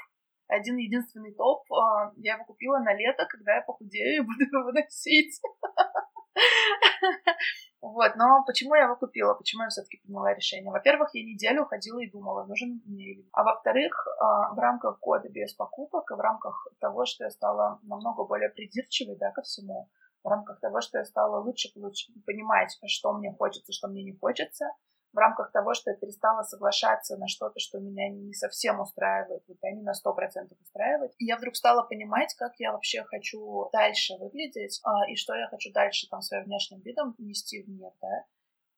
один 0.54 0.78
единственный 0.78 1.34
топ. 1.34 1.72
А, 1.72 2.12
я 2.18 2.36
его 2.36 2.46
купила 2.46 2.80
на 2.80 2.94
лето, 2.94 3.26
когда 3.30 3.56
я 3.56 3.62
похудею 3.62 4.16
и 4.16 4.20
буду 4.26 4.44
его 4.44 4.72
носить. 4.72 5.42
Вот, 7.82 8.16
но 8.16 8.44
почему 8.48 8.76
я 8.76 8.84
его 8.84 8.96
купила? 8.96 9.34
Почему 9.34 9.64
я 9.64 9.70
все-таки 9.70 9.98
приняла 9.98 10.34
решение? 10.34 10.72
Во-первых, 10.72 11.10
я 11.14 11.22
неделю 11.22 11.66
ходила 11.66 12.00
и 12.00 12.10
думала, 12.10 12.46
нужен 12.46 12.82
мне 12.86 13.12
или 13.12 13.28
А 13.34 13.44
во-вторых, 13.44 14.08
а, 14.20 14.54
в 14.54 14.58
рамках 14.58 15.00
года 15.02 15.28
без 15.28 15.54
покупок 15.54 16.10
и 16.10 16.16
в 16.16 16.20
рамках 16.20 16.66
того, 16.80 17.06
что 17.06 17.26
я 17.26 17.30
стала 17.30 17.80
намного 17.84 18.24
более 18.24 18.50
придирчивой 18.50 19.18
да, 19.18 19.32
ко 19.32 19.42
всему, 19.42 19.90
в 20.24 20.28
рамках 20.30 20.62
того, 20.62 20.80
что 20.80 21.00
я 21.00 21.04
стала 21.04 21.44
лучше 21.44 21.74
понимать, 22.26 22.78
что 22.88 23.12
мне 23.12 23.36
хочется, 23.38 23.74
что 23.74 23.90
мне 23.90 24.04
не 24.04 24.18
хочется, 24.18 24.68
в 25.14 25.18
рамках 25.18 25.52
того, 25.52 25.74
что 25.74 25.92
я 25.92 25.96
перестала 25.96 26.44
соглашаться 26.44 27.16
на 27.18 27.28
что-то, 27.28 27.60
что 27.60 27.80
меня 27.80 28.10
не 28.10 28.34
совсем 28.34 28.80
устраивает, 28.80 29.44
вот 29.48 29.58
они 29.62 29.82
на 29.82 29.94
сто 29.94 30.14
процентов 30.14 30.58
устраивают. 30.62 31.14
И 31.20 31.26
я 31.26 31.38
вдруг 31.38 31.56
стала 31.56 31.84
понимать, 31.84 32.34
как 32.36 32.54
я 32.58 32.72
вообще 32.72 33.04
хочу 33.04 33.70
дальше 33.72 34.16
выглядеть, 34.20 34.80
а, 34.84 35.10
и 35.10 35.16
что 35.16 35.36
я 35.36 35.48
хочу 35.48 35.72
дальше 35.72 36.08
там 36.10 36.22
своим 36.22 36.46
внешним 36.46 36.82
видом 36.82 37.16
нести 37.20 37.64
в 37.64 37.70
мир, 37.70 37.92
да. 38.02 38.26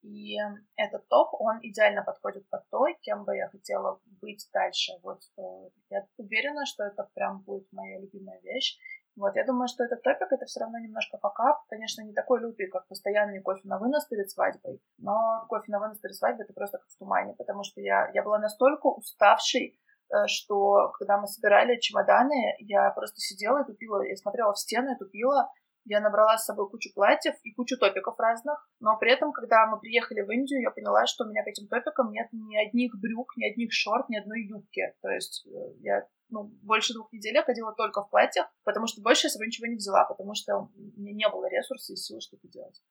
И 0.05 0.37
этот 0.75 1.07
топ, 1.07 1.29
он 1.33 1.59
идеально 1.63 2.03
подходит 2.03 2.47
под 2.49 2.69
то, 2.69 2.85
кем 3.01 3.23
бы 3.23 3.35
я 3.35 3.49
хотела 3.49 3.99
быть 4.21 4.47
дальше. 4.53 4.91
Вот 5.01 5.21
э, 5.37 5.69
я 5.89 6.05
уверена, 6.17 6.65
что 6.67 6.83
это 6.83 7.09
прям 7.15 7.41
будет 7.41 7.67
моя 7.71 7.99
любимая 7.99 8.39
вещь. 8.41 8.77
Вот, 9.15 9.35
я 9.35 9.45
думаю, 9.45 9.67
что 9.67 9.85
этот 9.85 10.03
топик 10.03 10.27
это 10.31 10.45
все 10.45 10.59
равно 10.59 10.77
немножко 10.79 11.17
факап. 11.17 11.63
Конечно, 11.69 12.01
не 12.01 12.13
такой 12.13 12.41
лютый, 12.41 12.67
как 12.67 12.87
постоянный 12.87 13.41
кофе 13.41 13.61
на 13.63 13.79
вынос 13.79 14.05
перед 14.05 14.29
свадьбой, 14.29 14.81
но 14.97 15.45
кофе 15.47 15.71
на 15.71 15.79
вынос 15.79 15.99
перед 15.99 16.15
свадьбой 16.15 16.43
это 16.43 16.53
просто 16.53 16.79
как 16.79 16.87
в 16.87 16.97
тумане, 16.97 17.33
потому 17.37 17.63
что 17.63 17.79
я, 17.79 18.11
я 18.13 18.23
была 18.23 18.39
настолько 18.39 18.87
уставшей, 18.87 19.79
э, 20.13 20.27
что 20.27 20.91
когда 20.99 21.17
мы 21.17 21.27
собирали 21.27 21.79
чемоданы, 21.79 22.55
я 22.59 22.91
просто 22.91 23.21
сидела 23.21 23.63
и 23.63 23.65
тупила, 23.65 24.01
я 24.01 24.17
смотрела 24.17 24.51
в 24.51 24.59
стену 24.59 24.93
и 24.93 24.97
тупила, 24.97 25.49
я 25.85 26.01
набрала 26.01 26.37
с 26.37 26.45
собой 26.45 26.69
кучу 26.69 26.93
платьев 26.93 27.35
и 27.43 27.53
кучу 27.53 27.77
топиков 27.77 28.19
разных, 28.19 28.67
но 28.79 28.97
при 28.97 29.11
этом, 29.11 29.31
когда 29.31 29.65
мы 29.67 29.79
приехали 29.79 30.21
в 30.21 30.31
Индию, 30.31 30.61
я 30.61 30.71
поняла, 30.71 31.05
что 31.05 31.23
у 31.23 31.27
меня 31.27 31.43
к 31.43 31.47
этим 31.47 31.67
топикам 31.67 32.11
нет 32.11 32.27
ни 32.31 32.57
одних 32.57 32.95
брюк, 32.99 33.37
ни 33.37 33.45
одних 33.45 33.71
шорт, 33.71 34.09
ни 34.09 34.17
одной 34.17 34.43
юбки. 34.43 34.93
То 35.01 35.09
есть 35.09 35.47
э, 35.47 35.73
я 35.79 36.07
ну, 36.29 36.45
больше 36.63 36.93
двух 36.93 37.11
недель 37.13 37.35
я 37.35 37.43
ходила 37.43 37.73
только 37.73 38.01
в 38.01 38.09
платьях, 38.09 38.47
потому 38.63 38.87
что 38.87 39.01
больше 39.01 39.27
я 39.27 39.29
с 39.29 39.33
собой 39.33 39.47
ничего 39.47 39.67
не 39.67 39.75
взяла, 39.75 40.05
потому 40.05 40.33
что 40.33 40.57
у 40.57 40.69
меня 40.99 41.13
не 41.13 41.29
было 41.29 41.47
ресурсов 41.47 41.91
и 41.91 41.95
сил 41.95 42.19
что-то 42.19 42.47
делать. 42.47 42.81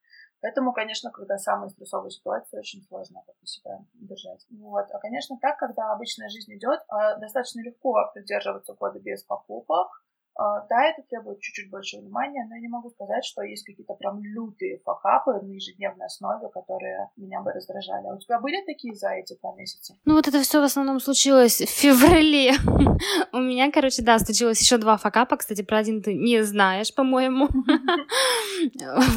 Поэтому, 0.40 0.72
конечно, 0.72 1.10
когда 1.10 1.38
самая 1.38 1.68
стрессовая 1.68 2.10
ситуация, 2.10 2.60
очень 2.60 2.82
сложно 2.82 3.22
как-то 3.26 3.46
себя 3.46 3.78
держать. 3.94 4.46
Вот. 4.50 4.86
А, 4.92 4.98
конечно, 4.98 5.38
так, 5.40 5.58
когда 5.58 5.92
обычная 5.92 6.28
жизнь 6.28 6.54
идет, 6.54 6.80
а 6.88 7.16
достаточно 7.16 7.60
легко 7.62 8.10
придерживаться 8.14 8.74
года 8.74 9.00
без 9.00 9.24
покупок, 9.24 9.88
да, 10.36 10.86
это 10.86 11.02
требует 11.08 11.40
чуть-чуть 11.40 11.70
больше 11.70 11.98
внимания, 11.98 12.44
но 12.48 12.56
я 12.56 12.60
не 12.60 12.68
могу 12.68 12.90
сказать, 12.90 13.24
что 13.24 13.42
есть 13.42 13.64
какие-то 13.64 13.94
прям 13.94 14.22
лютые 14.22 14.80
факапы 14.84 15.32
на 15.32 15.52
ежедневной 15.52 16.06
основе, 16.06 16.48
которые 16.52 17.10
меня 17.16 17.40
бы 17.40 17.52
раздражали. 17.52 18.08
А 18.08 18.14
у 18.14 18.18
тебя 18.18 18.40
были 18.40 18.64
такие 18.66 18.94
за 18.94 19.10
эти 19.10 19.38
два 19.40 19.54
месяца? 19.54 19.94
Ну 20.04 20.14
вот 20.14 20.26
это 20.26 20.40
все 20.40 20.60
в 20.60 20.64
основном 20.64 21.00
случилось 21.00 21.60
в 21.60 21.68
феврале. 21.68 22.52
У 23.32 23.38
меня, 23.38 23.70
короче, 23.70 24.02
да, 24.02 24.18
случилось 24.18 24.60
еще 24.60 24.78
два 24.78 24.96
факапа. 24.96 25.36
Кстати, 25.36 25.62
про 25.62 25.78
один 25.78 26.02
ты 26.02 26.14
не 26.14 26.42
знаешь, 26.42 26.94
по-моему. 26.94 27.48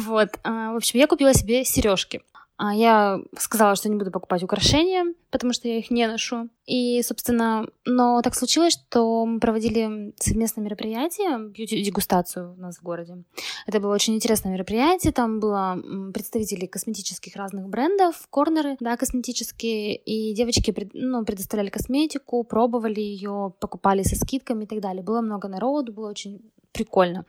Вот. 0.06 0.28
А, 0.44 0.72
в 0.72 0.76
общем, 0.76 0.98
я 0.98 1.06
купила 1.06 1.32
себе 1.32 1.64
сережки. 1.64 2.22
А 2.58 2.74
я 2.74 3.20
сказала, 3.38 3.76
что 3.76 3.88
не 3.88 3.94
буду 3.94 4.10
покупать 4.10 4.42
украшения, 4.42 5.14
потому 5.30 5.52
что 5.52 5.68
я 5.68 5.78
их 5.78 5.92
не 5.92 6.08
ношу. 6.08 6.48
И, 6.66 7.00
собственно, 7.02 7.68
но 7.84 8.20
так 8.20 8.34
случилось, 8.34 8.72
что 8.72 9.24
мы 9.24 9.38
проводили 9.38 10.12
совместное 10.18 10.64
мероприятие, 10.64 11.38
бьюти-дегустацию 11.38 12.54
у 12.54 12.60
нас 12.60 12.78
в 12.78 12.82
городе. 12.82 13.22
Это 13.68 13.78
было 13.78 13.94
очень 13.94 14.16
интересное 14.16 14.52
мероприятие, 14.52 15.12
там 15.12 15.38
было 15.38 15.80
представители 16.12 16.66
косметических 16.66 17.36
разных 17.36 17.68
брендов, 17.68 18.26
корнеры, 18.28 18.76
да, 18.80 18.96
косметические, 18.96 19.94
и 19.94 20.34
девочки 20.34 20.74
ну, 20.94 21.24
предоставляли 21.24 21.70
косметику, 21.70 22.42
пробовали 22.42 23.00
ее, 23.00 23.54
покупали 23.60 24.02
со 24.02 24.16
скидками 24.16 24.64
и 24.64 24.66
так 24.66 24.80
далее. 24.80 25.04
Было 25.04 25.20
много 25.20 25.46
народу, 25.46 25.92
было 25.92 26.08
очень 26.08 26.40
прикольно. 26.72 27.24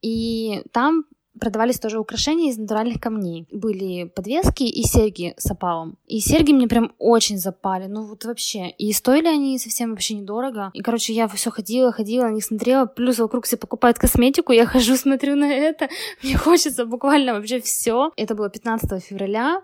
И 0.00 0.62
там 0.72 1.04
продавались 1.40 1.78
тоже 1.78 1.98
украшения 1.98 2.50
из 2.50 2.58
натуральных 2.58 3.00
камней. 3.00 3.46
Были 3.50 4.04
подвески 4.04 4.64
и 4.64 4.82
серьги 4.82 5.34
с 5.36 5.50
опалом. 5.50 5.96
И 6.06 6.20
серьги 6.20 6.52
мне 6.52 6.68
прям 6.68 6.92
очень 6.98 7.38
запали, 7.38 7.86
ну 7.86 8.02
вот 8.04 8.24
вообще. 8.24 8.70
И 8.70 8.92
стоили 8.92 9.28
они 9.28 9.58
совсем 9.58 9.90
вообще 9.90 10.14
недорого. 10.14 10.70
И, 10.74 10.80
короче, 10.80 11.12
я 11.12 11.28
все 11.28 11.50
ходила, 11.50 11.92
ходила, 11.92 12.24
на 12.24 12.32
них 12.32 12.44
смотрела, 12.44 12.86
плюс 12.86 13.18
вокруг 13.18 13.44
все 13.44 13.56
покупают 13.56 13.98
косметику, 13.98 14.52
я 14.52 14.66
хожу, 14.66 14.96
смотрю 14.96 15.36
на 15.36 15.52
это, 15.52 15.88
мне 16.22 16.36
хочется 16.36 16.86
буквально 16.86 17.34
вообще 17.34 17.60
все. 17.60 18.12
Это 18.16 18.34
было 18.34 18.48
15 18.48 19.02
февраля, 19.02 19.62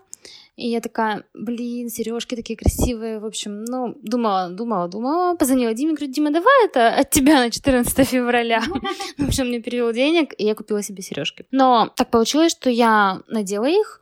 и 0.55 0.69
я 0.69 0.81
такая, 0.81 1.23
блин, 1.33 1.89
сережки 1.89 2.35
такие 2.35 2.57
красивые. 2.57 3.19
В 3.19 3.25
общем, 3.25 3.63
ну, 3.63 3.95
думала, 4.03 4.49
думала, 4.49 4.87
думала. 4.87 5.35
Позвонила 5.35 5.73
Диме, 5.73 5.93
говорю, 5.93 6.11
Дима, 6.11 6.31
давай 6.31 6.65
это 6.65 6.89
от 6.89 7.09
тебя 7.09 7.39
на 7.39 7.49
14 7.49 8.07
февраля. 8.07 8.61
В 9.17 9.27
общем, 9.27 9.47
мне 9.47 9.59
перевел 9.61 9.91
денег, 9.91 10.33
и 10.37 10.45
я 10.45 10.53
купила 10.53 10.83
себе 10.83 11.01
сережки. 11.01 11.47
Но 11.51 11.91
так 11.95 12.09
получилось, 12.09 12.51
что 12.51 12.69
я 12.69 13.21
надела 13.27 13.65
их, 13.65 13.99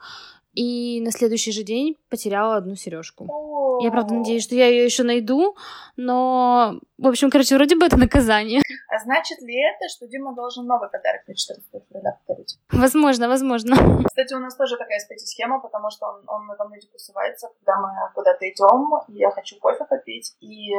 и 0.53 0.99
на 1.01 1.11
следующий 1.11 1.53
же 1.53 1.63
день 1.63 1.95
потеряла 2.09 2.57
одну 2.57 2.75
сережку. 2.75 3.79
Я 3.81 3.89
правда 3.89 4.15
надеюсь, 4.15 4.43
что 4.43 4.55
я 4.55 4.67
ее 4.67 4.83
еще 4.83 5.03
найду, 5.03 5.55
но, 5.95 6.79
в 6.97 7.07
общем, 7.07 7.29
короче, 7.29 7.55
вроде 7.55 7.77
бы 7.77 7.85
это 7.85 7.97
наказание. 7.97 8.61
А 8.89 8.99
значит 8.99 9.41
ли 9.41 9.55
это, 9.55 9.87
что 9.87 10.07
Дима 10.07 10.35
должен 10.35 10.65
новый 10.65 10.89
подарок 10.89 11.21
на 11.27 11.33
14 11.35 11.65
февраля 11.87 12.17
повторить? 12.41 12.59
Возможно, 12.71 13.27
возможно. 13.27 13.75
Кстати, 14.05 14.33
у 14.33 14.39
нас 14.39 14.55
тоже 14.55 14.77
такая 14.77 14.99
схема, 14.99 15.59
потому 15.59 15.89
что 15.89 16.07
он, 16.07 16.23
он 16.27 16.47
на 16.47 16.65
мне 16.65 16.79
тусовается, 16.91 17.49
когда 17.59 17.79
мы 17.79 17.89
куда-то 18.13 18.49
идем, 18.49 18.89
и 19.07 19.19
я 19.19 19.31
хочу 19.31 19.59
кофе 19.59 19.85
попить, 19.85 20.35
и, 20.41 20.73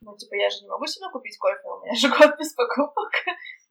ну, 0.00 0.16
типа, 0.16 0.34
я 0.34 0.50
же 0.50 0.62
не 0.62 0.68
могу 0.68 0.86
себе 0.86 1.10
купить 1.10 1.38
кофе, 1.38 1.60
у 1.64 1.80
меня 1.84 1.94
же 1.94 2.08
год 2.18 2.38
без 2.38 2.52
покупок. 2.54 3.10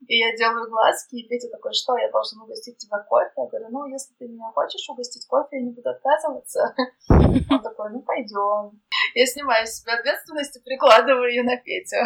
И 0.08 0.20
я 0.20 0.36
делаю 0.38 0.70
глазки, 0.70 1.16
и 1.16 1.28
Петя 1.28 1.50
такой, 1.50 1.74
что, 1.74 1.98
я 1.98 2.10
должен 2.12 2.40
угостить 2.42 2.78
тебя 2.78 3.00
кофе? 3.00 3.32
Я 3.36 3.46
говорю, 3.48 3.68
ну, 3.72 3.86
если 3.88 4.14
ты 4.14 4.28
меня 4.28 4.52
хочешь 4.54 4.88
угостить 4.90 5.26
кофе, 5.28 5.58
я 5.58 5.62
не 5.64 5.72
буду 5.72 5.90
отказываться. 5.90 6.76
Он 7.10 7.62
такой, 7.62 7.92
ну, 7.92 8.02
пойдем. 8.02 8.80
Я 9.18 9.26
снимаю 9.26 9.66
с 9.66 9.82
себя 9.82 9.96
ответственность 9.96 10.56
и 10.58 10.60
прикладываю 10.60 11.28
ее 11.28 11.42
на 11.42 11.58
Петю. 11.58 11.98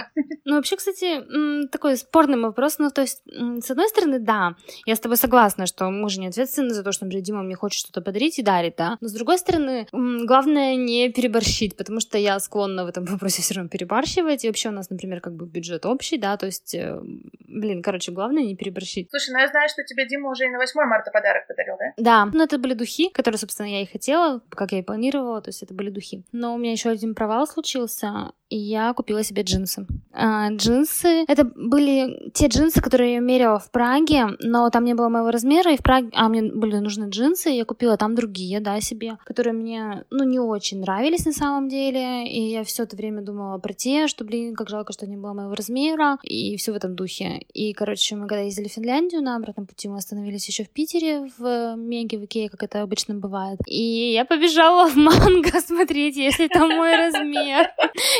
Ну, 0.45 0.55
вообще, 0.55 0.77
кстати, 0.77 1.67
такой 1.67 1.97
спорный 1.97 2.39
вопрос. 2.39 2.79
Ну, 2.79 2.89
то 2.89 3.01
есть, 3.01 3.21
с 3.25 3.69
одной 3.69 3.89
стороны, 3.89 4.19
да, 4.19 4.55
я 4.85 4.95
с 4.95 4.99
тобой 5.01 5.17
согласна, 5.17 5.65
что 5.65 5.89
мы 5.89 6.09
же 6.09 6.21
не 6.21 6.27
ответственны 6.27 6.69
за 6.69 6.83
то, 6.83 6.93
что, 6.93 7.03
например, 7.03 7.25
Дима 7.25 7.43
мне 7.43 7.55
хочет 7.55 7.79
что-то 7.79 7.99
подарить 7.99 8.39
и 8.39 8.43
дарит, 8.43 8.75
да. 8.77 8.97
Но, 9.01 9.09
с 9.09 9.11
другой 9.11 9.39
стороны, 9.39 9.87
главное 9.91 10.75
не 10.77 11.11
переборщить, 11.11 11.75
потому 11.75 11.99
что 11.99 12.17
я 12.17 12.39
склонна 12.39 12.85
в 12.85 12.87
этом 12.87 13.03
вопросе 13.11 13.41
все 13.41 13.55
равно 13.55 13.67
перебарщивать. 13.69 14.45
И 14.45 14.47
вообще 14.47 14.69
у 14.69 14.71
нас, 14.73 14.89
например, 14.89 15.19
как 15.19 15.33
бы 15.33 15.45
бюджет 15.45 15.85
общий, 15.85 16.17
да, 16.17 16.37
то 16.37 16.45
есть, 16.45 16.73
э, 16.75 16.97
блин, 17.01 17.83
короче, 17.83 18.13
главное 18.13 18.43
не 18.43 18.55
переборщить. 18.55 19.09
Слушай, 19.09 19.33
ну 19.33 19.39
я 19.39 19.49
знаю, 19.49 19.67
что 19.67 19.83
тебе 19.83 20.07
Дима 20.07 20.29
уже 20.29 20.45
и 20.45 20.49
на 20.49 20.59
8 20.59 20.79
марта 20.85 21.11
подарок 21.11 21.45
подарил, 21.45 21.75
да? 21.77 21.93
Да, 21.97 22.31
ну 22.33 22.41
это 22.41 22.57
были 22.57 22.73
духи, 22.73 23.09
которые, 23.09 23.37
собственно, 23.37 23.67
я 23.67 23.81
и 23.81 23.85
хотела, 23.85 24.41
как 24.49 24.71
я 24.71 24.79
и 24.79 24.81
планировала, 24.81 25.41
то 25.41 25.49
есть 25.49 25.61
это 25.61 25.73
были 25.73 25.89
духи. 25.89 26.23
Но 26.31 26.55
у 26.55 26.57
меня 26.57 26.71
еще 26.71 27.00
один 27.01 27.15
провал 27.15 27.47
случился, 27.47 28.31
и 28.49 28.57
я 28.57 28.93
купила 28.93 29.23
себе 29.23 29.43
джинсы. 29.43 29.87
А, 30.11 30.49
джинсы, 30.51 31.23
это 31.27 31.45
были 31.45 32.31
те 32.33 32.47
джинсы, 32.47 32.81
которые 32.81 33.13
я 33.13 33.19
мерила 33.19 33.59
в 33.59 33.71
Праге, 33.71 34.27
но 34.39 34.69
там 34.69 34.83
не 34.83 34.93
было 34.93 35.07
моего 35.09 35.31
размера, 35.31 35.73
и 35.73 35.77
в 35.77 35.81
Праге, 35.81 36.09
а 36.13 36.27
мне 36.27 36.43
были 36.43 36.75
нужны 36.77 37.05
джинсы, 37.09 37.49
я 37.49 37.63
купила 37.63 37.95
там 37.97 38.13
другие, 38.13 38.59
да, 38.59 38.81
себе, 38.81 39.17
которые 39.25 39.53
мне, 39.53 40.03
ну, 40.11 40.25
не 40.25 40.39
очень 40.39 40.81
нравились 40.81 41.25
на 41.25 41.31
самом 41.31 41.69
деле, 41.69 42.27
и 42.27 42.51
я 42.51 42.63
все 42.63 42.83
это 42.83 42.97
время 42.97 43.21
думала 43.21 43.57
про 43.57 43.73
те, 43.73 44.07
что, 44.07 44.25
блин, 44.25 44.53
как 44.53 44.69
жалко, 44.69 44.91
что 44.91 45.07
не 45.07 45.15
было 45.15 45.33
моего 45.33 45.55
размера, 45.55 46.17
и 46.21 46.57
все 46.57 46.73
в 46.73 46.75
этом 46.75 46.95
духе. 46.95 47.45
И, 47.53 47.73
короче, 47.73 48.15
мы 48.15 48.27
когда 48.27 48.41
ездили 48.41 48.67
в 48.67 48.73
Финляндию 48.73 49.21
на 49.21 49.37
обратном 49.37 49.65
пути, 49.65 49.87
мы 49.87 49.97
остановились 49.97 50.47
еще 50.47 50.65
в 50.65 50.69
Питере, 50.69 51.31
в 51.37 51.75
Меге, 51.77 52.17
в 52.17 52.25
Икее, 52.25 52.49
как 52.49 52.63
это 52.63 52.81
обычно 52.81 53.15
бывает, 53.15 53.59
и 53.65 54.11
я 54.11 54.25
побежала 54.25 54.89
в 54.89 54.95
Манго 54.97 55.61
смотреть, 55.65 56.17
если 56.17 56.47
там 56.49 56.69
мой 56.69 56.90
размер. 56.97 57.71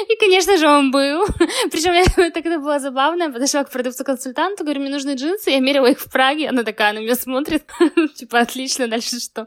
И 0.10 0.16
конечно 0.20 0.58
же, 0.58 0.68
он 0.68 0.92
был. 0.92 1.26
Причем 1.72 1.94
я 1.94 2.32
тогда 2.32 2.60
была 2.60 2.80
забавная, 2.80 3.32
подошла 3.32 3.64
к 3.64 3.72
продавцу-консультанту, 3.72 4.64
говорю, 4.64 4.82
мне 4.82 4.90
нужны 4.90 5.16
джинсы, 5.16 5.52
я 5.52 5.60
мерила 5.60 5.88
их 5.88 6.00
в 6.00 6.12
Праге, 6.12 6.50
она 6.50 6.64
такая 6.64 6.94
на 6.94 7.00
меня 7.00 7.16
смотрит, 7.16 7.66
типа, 8.16 8.40
отлично, 8.40 8.88
дальше 8.88 9.20
что? 9.20 9.46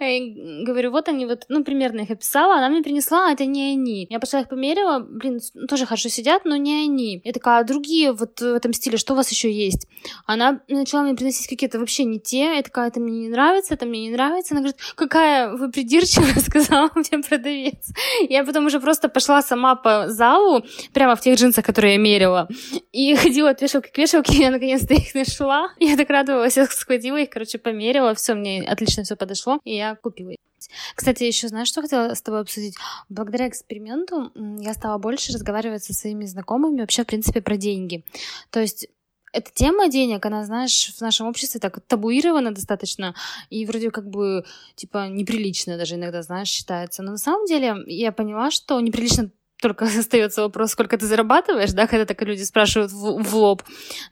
Я 0.00 0.64
говорю, 0.64 0.90
вот 0.90 1.08
они 1.08 1.26
вот, 1.26 1.44
ну, 1.48 1.64
примерно 1.64 2.00
их 2.00 2.10
описала, 2.10 2.56
она 2.56 2.68
мне 2.68 2.82
принесла, 2.82 3.28
а 3.28 3.32
это 3.32 3.44
не 3.46 3.72
они. 3.72 4.06
Я 4.10 4.20
пошла 4.20 4.40
их 4.40 4.48
померила, 4.48 5.00
блин, 5.00 5.40
тоже 5.68 5.86
хорошо 5.86 6.08
сидят, 6.08 6.44
но 6.44 6.56
не 6.56 6.84
они. 6.84 7.20
Я 7.24 7.32
такая, 7.32 7.60
а 7.60 7.64
другие 7.64 8.12
вот 8.12 8.40
в 8.40 8.54
этом 8.54 8.72
стиле, 8.72 8.98
что 8.98 9.12
у 9.12 9.16
вас 9.16 9.30
еще 9.30 9.50
есть? 9.52 9.86
Она 10.26 10.60
начала 10.68 11.02
мне 11.02 11.14
приносить 11.14 11.48
какие-то 11.48 11.78
вообще 11.78 12.04
не 12.04 12.20
те, 12.20 12.56
я 12.56 12.62
такая, 12.62 12.88
это 12.88 13.00
мне 13.00 13.20
не 13.20 13.28
нравится, 13.28 13.74
это 13.74 13.86
мне 13.86 14.02
не 14.02 14.10
нравится. 14.10 14.54
Она 14.54 14.60
говорит, 14.60 14.80
какая 14.94 15.54
вы 15.56 15.70
придирчивая, 15.70 16.40
сказала 16.40 16.90
мне 16.94 17.22
продавец. 17.22 17.92
Я 18.28 18.44
потом 18.50 18.66
уже 18.66 18.80
просто 18.80 19.08
пошла 19.08 19.42
сама 19.42 19.76
по 19.76 20.08
залу, 20.08 20.64
прямо 20.92 21.14
в 21.14 21.20
тех 21.20 21.38
джинсах, 21.38 21.64
которые 21.64 21.94
я 21.94 22.00
мерила, 22.00 22.48
и 22.90 23.14
ходила 23.22 23.50
от 23.50 23.62
вешалки 23.62 23.90
к 23.90 23.98
вешалке, 23.98 24.34
и 24.34 24.40
я 24.40 24.50
наконец-то 24.50 24.94
их 24.94 25.14
нашла. 25.14 25.68
Я 25.78 25.96
так 25.96 26.10
радовалась, 26.10 26.56
я 26.56 26.66
схватила 26.66 27.16
их, 27.16 27.30
короче, 27.30 27.58
померила, 27.58 28.12
все, 28.14 28.34
мне 28.34 28.62
отлично 28.68 29.04
все 29.04 29.14
подошло, 29.14 29.60
и 29.64 29.76
я 29.76 29.94
купила. 29.94 30.32
Кстати, 30.96 31.24
еще 31.24 31.48
знаешь, 31.48 31.68
что 31.68 31.80
хотела 31.80 32.12
с 32.12 32.22
тобой 32.22 32.40
обсудить? 32.40 32.74
Благодаря 33.08 33.48
эксперименту 33.48 34.32
я 34.60 34.74
стала 34.74 34.98
больше 34.98 35.32
разговаривать 35.32 35.84
со 35.84 35.94
своими 35.94 36.26
знакомыми 36.26 36.80
вообще, 36.80 37.04
в 37.04 37.06
принципе, 37.06 37.40
про 37.40 37.56
деньги. 37.56 38.04
То 38.50 38.60
есть 38.60 38.88
эта 39.32 39.50
тема 39.52 39.88
денег, 39.88 40.24
она, 40.26 40.44
знаешь, 40.44 40.92
в 40.96 41.00
нашем 41.00 41.26
обществе 41.26 41.60
так 41.60 41.80
табуирована 41.86 42.52
достаточно 42.52 43.14
и 43.48 43.66
вроде 43.66 43.90
как 43.90 44.08
бы, 44.08 44.44
типа, 44.74 45.08
неприлично 45.08 45.76
даже 45.78 45.94
иногда, 45.94 46.22
знаешь, 46.22 46.48
считается. 46.48 47.02
Но 47.02 47.12
на 47.12 47.18
самом 47.18 47.46
деле 47.46 47.76
я 47.86 48.12
поняла, 48.12 48.50
что 48.50 48.80
неприлично 48.80 49.30
только 49.60 49.84
остается 49.98 50.42
вопрос, 50.42 50.70
сколько 50.70 50.98
ты 50.98 51.06
зарабатываешь, 51.06 51.72
да, 51.72 51.86
когда 51.86 52.04
так 52.04 52.22
люди 52.22 52.42
спрашивают 52.42 52.92
в, 52.92 53.22
в 53.22 53.34
лоб. 53.36 53.62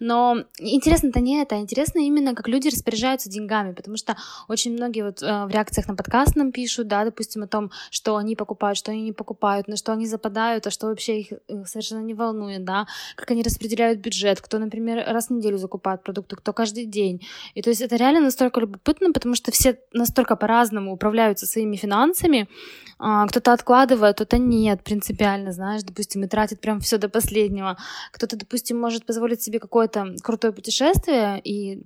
Но 0.00 0.44
интересно-то 0.58 1.20
не 1.20 1.40
это, 1.40 1.56
а 1.56 1.58
интересно 1.58 2.00
именно, 2.00 2.34
как 2.34 2.48
люди 2.48 2.68
распоряжаются 2.68 3.28
деньгами, 3.28 3.72
потому 3.72 3.96
что 3.96 4.16
очень 4.48 4.72
многие 4.72 5.02
вот 5.02 5.22
э, 5.22 5.46
в 5.46 5.50
реакциях 5.50 5.88
на 5.88 5.94
подкаст 5.94 6.36
нам 6.36 6.52
пишут, 6.52 6.88
да, 6.88 7.04
допустим, 7.04 7.42
о 7.42 7.46
том, 7.46 7.70
что 7.90 8.16
они 8.16 8.36
покупают, 8.36 8.78
что 8.78 8.92
они 8.92 9.02
не 9.02 9.12
покупают, 9.12 9.68
на 9.68 9.76
что 9.76 9.92
они 9.92 10.06
западают, 10.06 10.66
а 10.66 10.70
что 10.70 10.86
вообще 10.86 11.20
их, 11.20 11.32
совершенно 11.66 12.00
не 12.00 12.14
волнует, 12.14 12.64
да, 12.64 12.86
как 13.16 13.30
они 13.30 13.42
распределяют 13.42 14.00
бюджет, 14.00 14.40
кто, 14.40 14.58
например, 14.58 15.04
раз 15.06 15.28
в 15.28 15.30
неделю 15.30 15.58
закупает 15.58 16.02
продукты, 16.02 16.36
кто 16.36 16.52
каждый 16.52 16.86
день. 16.86 17.26
И 17.54 17.62
то 17.62 17.70
есть 17.70 17.80
это 17.80 17.96
реально 17.96 18.20
настолько 18.20 18.60
любопытно, 18.60 19.12
потому 19.12 19.34
что 19.34 19.52
все 19.52 19.78
настолько 19.92 20.36
по-разному 20.36 20.92
управляются 20.92 21.46
своими 21.46 21.76
финансами, 21.76 22.48
а, 22.98 23.26
кто-то 23.26 23.52
откладывает, 23.52 24.16
кто-то 24.16 24.38
нет, 24.38 24.82
принципиально, 24.82 25.37
знаешь, 25.46 25.82
допустим, 25.82 26.24
и 26.24 26.28
тратит 26.28 26.60
прям 26.60 26.80
все 26.80 26.98
до 26.98 27.08
последнего. 27.08 27.76
Кто-то, 28.12 28.36
допустим, 28.36 28.78
может 28.78 29.06
позволить 29.06 29.42
себе 29.42 29.58
какое-то 29.58 30.14
крутое 30.22 30.52
путешествие 30.52 31.40
и 31.42 31.82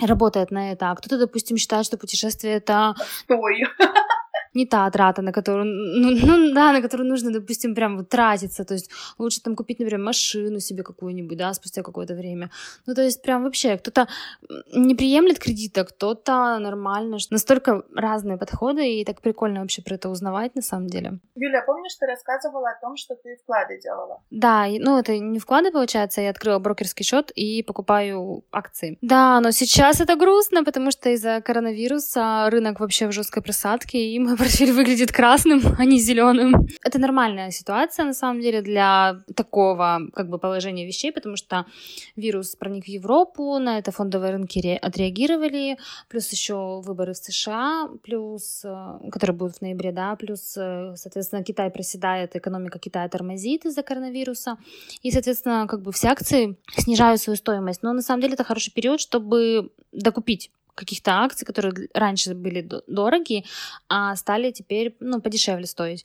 работает 0.00 0.50
на 0.50 0.72
это, 0.72 0.90
а 0.90 0.94
кто-то, 0.94 1.18
допустим, 1.18 1.56
считает, 1.56 1.86
что 1.86 1.96
путешествие 1.96 2.54
это... 2.54 2.94
Стой. 3.22 3.64
Не 4.56 4.66
та 4.66 4.90
трата, 4.90 5.22
на 5.22 5.32
которую, 5.32 5.64
ну, 5.66 6.10
ну 6.10 6.54
да, 6.54 6.72
на 6.72 6.82
которую 6.82 7.08
нужно, 7.08 7.30
допустим, 7.30 7.74
прям 7.74 7.96
вот 7.96 8.08
тратиться, 8.08 8.64
то 8.64 8.74
есть 8.74 8.90
лучше 9.18 9.42
там 9.42 9.54
купить, 9.56 9.78
например, 9.78 10.04
машину 10.04 10.60
себе 10.60 10.82
какую-нибудь, 10.82 11.38
да, 11.38 11.54
спустя 11.54 11.82
какое-то 11.82 12.14
время. 12.14 12.50
Ну, 12.86 12.94
то 12.94 13.02
есть 13.02 13.22
прям 13.22 13.42
вообще 13.42 13.76
кто-то 13.76 14.08
не 14.74 14.94
приемлет 14.94 15.38
кредита, 15.38 15.84
кто-то 15.84 16.58
нормально, 16.58 17.18
настолько 17.30 17.82
разные 17.94 18.38
подходы, 18.38 19.00
и 19.00 19.04
так 19.04 19.20
прикольно 19.20 19.60
вообще 19.60 19.82
про 19.82 19.94
это 19.94 20.08
узнавать 20.08 20.54
на 20.56 20.62
самом 20.62 20.86
деле. 20.86 21.18
Юля, 21.34 21.62
помнишь, 21.66 21.94
ты 22.00 22.06
рассказывала 22.06 22.70
о 22.70 22.80
том, 22.80 22.96
что 22.96 23.14
ты 23.14 23.36
вклады 23.42 23.78
делала? 23.82 24.22
Да, 24.30 24.66
ну 24.68 24.98
это 24.98 25.18
не 25.18 25.38
вклады, 25.38 25.70
получается, 25.70 26.20
я 26.20 26.30
открыла 26.30 26.58
брокерский 26.58 27.04
счет 27.04 27.30
и 27.30 27.62
покупаю 27.62 28.44
акции. 28.50 28.98
Да, 29.02 29.40
но 29.40 29.50
сейчас 29.50 30.00
это 30.00 30.16
грустно, 30.16 30.64
потому 30.64 30.90
что 30.90 31.10
из-за 31.10 31.40
коронавируса 31.40 32.48
рынок 32.50 32.80
вообще 32.80 33.06
в 33.06 33.12
жесткой 33.12 33.42
просадке, 33.42 33.98
и 33.98 34.18
мой 34.18 34.36
портфель 34.46 34.70
выглядит 34.70 35.10
красным, 35.10 35.60
а 35.76 35.84
не 35.84 35.98
зеленым. 35.98 36.68
Это 36.84 37.00
нормальная 37.00 37.50
ситуация, 37.50 38.04
на 38.04 38.14
самом 38.14 38.40
деле, 38.40 38.62
для 38.62 39.16
такого 39.34 40.02
как 40.14 40.28
бы 40.28 40.38
положения 40.38 40.86
вещей, 40.86 41.10
потому 41.10 41.34
что 41.36 41.66
вирус 42.14 42.54
проник 42.54 42.84
в 42.84 42.88
Европу, 42.88 43.58
на 43.58 43.78
это 43.78 43.90
фондовые 43.90 44.30
рынки 44.30 44.78
отреагировали, 44.80 45.78
плюс 46.08 46.30
еще 46.30 46.80
выборы 46.80 47.12
в 47.12 47.16
США, 47.16 47.88
плюс, 48.04 48.62
э, 48.64 49.10
которые 49.10 49.36
будут 49.36 49.56
в 49.56 49.62
ноябре, 49.62 49.90
да, 49.90 50.14
плюс, 50.14 50.56
э, 50.56 50.94
соответственно, 50.94 51.42
Китай 51.42 51.68
проседает, 51.70 52.36
экономика 52.36 52.78
Китая 52.78 53.08
тормозит 53.08 53.64
из-за 53.64 53.82
коронавируса, 53.82 54.58
и, 55.02 55.10
соответственно, 55.10 55.66
как 55.68 55.82
бы 55.82 55.90
все 55.90 56.08
акции 56.08 56.56
снижают 56.76 57.20
свою 57.20 57.36
стоимость. 57.36 57.82
Но 57.82 57.92
на 57.92 58.02
самом 58.02 58.20
деле 58.20 58.34
это 58.34 58.44
хороший 58.44 58.72
период, 58.72 59.00
чтобы 59.00 59.72
докупить 59.90 60.50
каких-то 60.76 61.12
акций, 61.22 61.44
которые 61.44 61.88
раньше 61.94 62.34
были 62.34 62.68
дорогие, 62.86 63.44
а 63.88 64.14
стали 64.14 64.52
теперь 64.52 64.94
ну, 65.00 65.20
подешевле 65.20 65.66
стоить. 65.66 66.04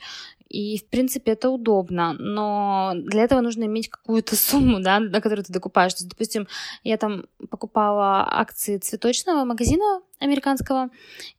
И, 0.49 0.77
в 0.79 0.85
принципе, 0.89 1.31
это 1.31 1.49
удобно, 1.49 2.13
но 2.13 2.93
для 2.95 3.23
этого 3.23 3.41
нужно 3.41 3.65
иметь 3.65 3.89
какую-то 3.89 4.35
сумму, 4.35 4.81
да, 4.81 4.99
на 4.99 5.21
которую 5.21 5.45
ты 5.45 5.53
докупаешь. 5.53 5.93
То 5.93 5.99
есть, 5.99 6.09
допустим, 6.09 6.47
я 6.83 6.97
там 6.97 7.25
покупала 7.49 8.27
акции 8.29 8.77
цветочного 8.77 9.45
магазина 9.45 10.01
американского, 10.21 10.89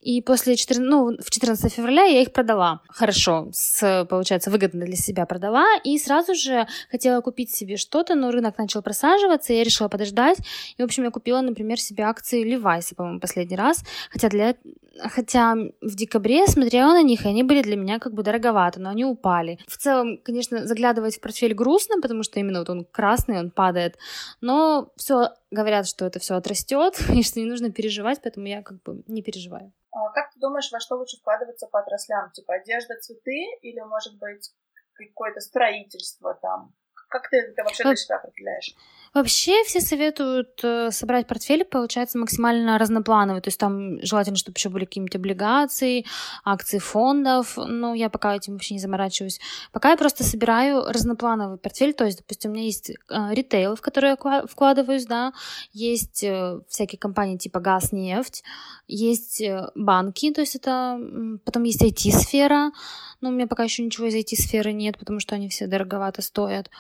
и 0.01 0.21
после 0.21 0.57
14, 0.57 0.91
ну, 0.91 1.17
в 1.19 1.31
14 1.31 1.73
февраля 1.73 2.05
я 2.05 2.23
их 2.23 2.33
продала. 2.33 2.81
Хорошо, 2.89 3.49
с, 3.53 4.07
получается, 4.11 4.51
выгодно 4.51 4.85
для 4.85 4.97
себя 4.97 5.25
продала, 5.27 5.67
и 5.85 5.99
сразу 5.99 6.35
же 6.35 6.67
хотела 6.91 7.21
купить 7.21 7.55
себе 7.55 7.77
что-то, 7.77 8.15
но 8.15 8.31
рынок 8.31 8.59
начал 8.59 8.83
просаживаться, 8.83 9.53
и 9.53 9.57
я 9.57 9.65
решила 9.65 9.89
подождать, 9.89 10.39
и, 10.77 10.83
в 10.83 10.85
общем, 10.85 11.05
я 11.05 11.11
купила, 11.11 11.41
например, 11.41 11.81
себе 11.81 12.05
акции 12.05 12.45
Levi's, 12.45 12.95
по-моему, 12.95 13.21
последний 13.21 13.57
раз, 13.57 13.85
хотя 14.11 14.29
для 14.29 14.55
хотя 15.01 15.55
в 15.81 15.95
декабре 15.95 16.47
смотрела 16.47 16.93
на 16.93 17.03
них, 17.03 17.25
и 17.25 17.29
они 17.29 17.43
были 17.43 17.63
для 17.63 17.77
меня 17.77 17.99
как 17.99 18.13
бы 18.13 18.23
дороговаты, 18.23 18.81
но 18.81 18.91
они 18.91 19.05
упали. 19.05 19.59
В 19.67 19.77
целом, 19.77 20.19
конечно, 20.19 20.67
заглядывать 20.67 21.17
в 21.17 21.21
портфель 21.21 21.55
грустно, 21.55 22.01
потому 22.01 22.23
что 22.23 22.41
именно 22.41 22.61
вот 22.61 22.71
он 22.71 22.85
красный, 22.85 23.39
он 23.39 23.51
падает, 23.51 23.97
но 24.41 24.91
все 24.97 25.31
говорят, 25.51 25.87
что 25.87 26.07
это 26.07 26.19
все 26.19 26.35
отрастет, 26.35 26.99
и 27.15 27.23
что 27.23 27.41
не 27.41 27.47
нужно 27.47 27.71
переживать, 27.71 28.21
поэтому 28.23 28.47
я 28.47 28.63
как 28.73 28.83
бы 28.83 29.03
не 29.07 29.23
переживаю. 29.23 29.73
А 29.91 30.11
как 30.11 30.33
ты 30.33 30.41
думаешь, 30.41 30.71
во 30.73 30.81
что 30.81 30.97
лучше 30.97 31.19
вкладываться 31.19 31.67
по 31.67 31.81
отраслям? 31.81 32.31
Типа 32.33 32.55
одежда, 32.55 32.95
цветы 33.01 33.45
или, 33.61 33.81
может 33.81 34.19
быть, 34.19 34.53
какое-то 34.95 35.41
строительство 35.41 36.35
там? 36.35 36.75
Как 37.09 37.29
ты 37.29 37.39
это 37.39 37.63
вообще 37.63 37.85
для 37.85 37.97
себя 37.97 38.17
определяешь? 38.17 38.75
Вообще 39.15 39.63
все 39.65 39.81
советуют 39.81 40.61
э, 40.63 40.91
собрать 40.91 41.27
портфель, 41.27 41.65
получается, 41.65 42.19
максимально 42.19 42.79
разноплановый. 42.79 43.43
То 43.43 43.49
есть 43.49 43.61
там 43.61 44.03
желательно, 44.03 44.37
чтобы 44.37 44.57
еще 44.57 44.71
были 44.71 44.87
какие-нибудь 44.87 45.17
облигации, 45.17 46.07
акции 46.45 46.79
фондов. 46.79 47.59
Но 47.59 47.93
я 47.93 48.09
пока 48.09 48.35
этим 48.35 48.55
вообще 48.55 48.75
не 48.75 48.81
заморачиваюсь. 48.81 49.39
Пока 49.71 49.91
я 49.91 49.99
просто 49.99 50.25
собираю 50.25 50.85
разноплановый 50.85 51.59
портфель. 51.59 51.93
То 51.93 52.07
есть, 52.07 52.19
допустим, 52.19 52.53
у 52.53 52.55
меня 52.55 52.65
есть 52.65 52.89
э, 52.89 52.95
ритейл, 53.33 53.77
в 53.77 53.83
который 53.83 54.17
я 54.17 54.47
вкладываюсь, 54.47 55.05
да, 55.05 55.35
есть 55.75 56.25
э, 56.25 56.61
всякие 56.69 56.99
компании 56.99 57.37
типа 57.37 57.61
газ, 57.61 57.93
нефть, 57.93 58.45
есть 58.89 59.43
банки, 59.75 60.33
то 60.33 60.41
есть 60.41 60.57
это 60.57 60.99
потом 61.45 61.63
есть 61.65 61.83
IT-сфера, 61.83 62.73
но 63.21 63.29
у 63.29 63.33
меня 63.33 63.47
пока 63.47 63.65
еще 63.65 63.83
ничего 63.83 64.07
из 64.07 64.15
IT-сферы 64.15 64.73
нет, 64.73 64.99
потому 64.99 65.21
что 65.21 65.35
они 65.35 65.49
все 65.49 65.67
дороговато 65.67 66.23
стоят. 66.23 66.71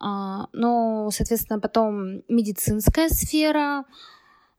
А, 0.00 0.48
ну, 0.52 1.10
соответственно, 1.10 1.60
потом 1.60 2.22
медицинская 2.28 3.08
сфера, 3.08 3.84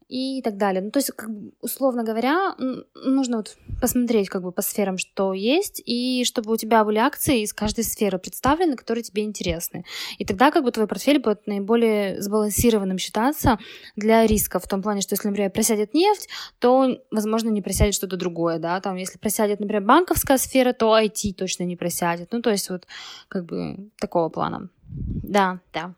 и 0.10 0.42
так 0.42 0.58
далее. 0.58 0.82
Ну, 0.82 0.92
то 0.92 1.00
есть, 1.00 1.12
как 1.12 1.30
условно 1.62 2.04
говоря, 2.04 2.56
нужно 2.96 3.38
вот 3.38 3.58
посмотреть 3.82 4.30
как 4.30 4.42
бы 4.42 4.52
по 4.52 4.62
сферам, 4.62 4.98
что 4.98 5.34
есть, 5.34 5.82
и 5.86 6.24
чтобы 6.24 6.54
у 6.54 6.58
тебя 6.58 6.84
были 6.86 6.98
акции 6.98 7.42
из 7.42 7.54
каждой 7.54 7.84
сферы 7.84 8.18
представлены, 8.18 8.78
которые 8.78 9.04
тебе 9.04 9.24
интересны. 9.24 9.84
И 10.18 10.26
тогда 10.26 10.52
как 10.52 10.64
бы 10.64 10.72
твой 10.72 10.88
портфель 10.88 11.20
будет 11.20 11.46
наиболее 11.46 12.22
сбалансированным 12.22 12.98
считаться 12.98 13.60
для 13.96 14.26
риска, 14.26 14.60
в 14.60 14.68
том 14.68 14.82
плане, 14.82 15.02
что 15.02 15.14
если, 15.14 15.28
например, 15.28 15.52
просядет 15.52 15.94
нефть, 15.94 16.30
то, 16.60 16.98
возможно, 17.12 17.50
не 17.50 17.62
просядет 17.62 17.94
что-то 17.94 18.16
другое, 18.16 18.60
да, 18.60 18.80
там, 18.80 18.96
если 18.96 19.18
просядет, 19.18 19.60
например, 19.60 19.84
банковская 19.84 20.38
сфера, 20.38 20.72
то 20.72 20.98
IT 20.98 21.34
точно 21.34 21.64
не 21.64 21.76
просядет. 21.76 22.32
Ну, 22.32 22.42
то 22.42 22.50
есть 22.50 22.70
вот 22.70 22.88
как 23.28 23.46
бы 23.46 23.90
такого 24.00 24.30
плана. 24.30 24.70
Да, 25.24 25.60
да. 25.74 25.94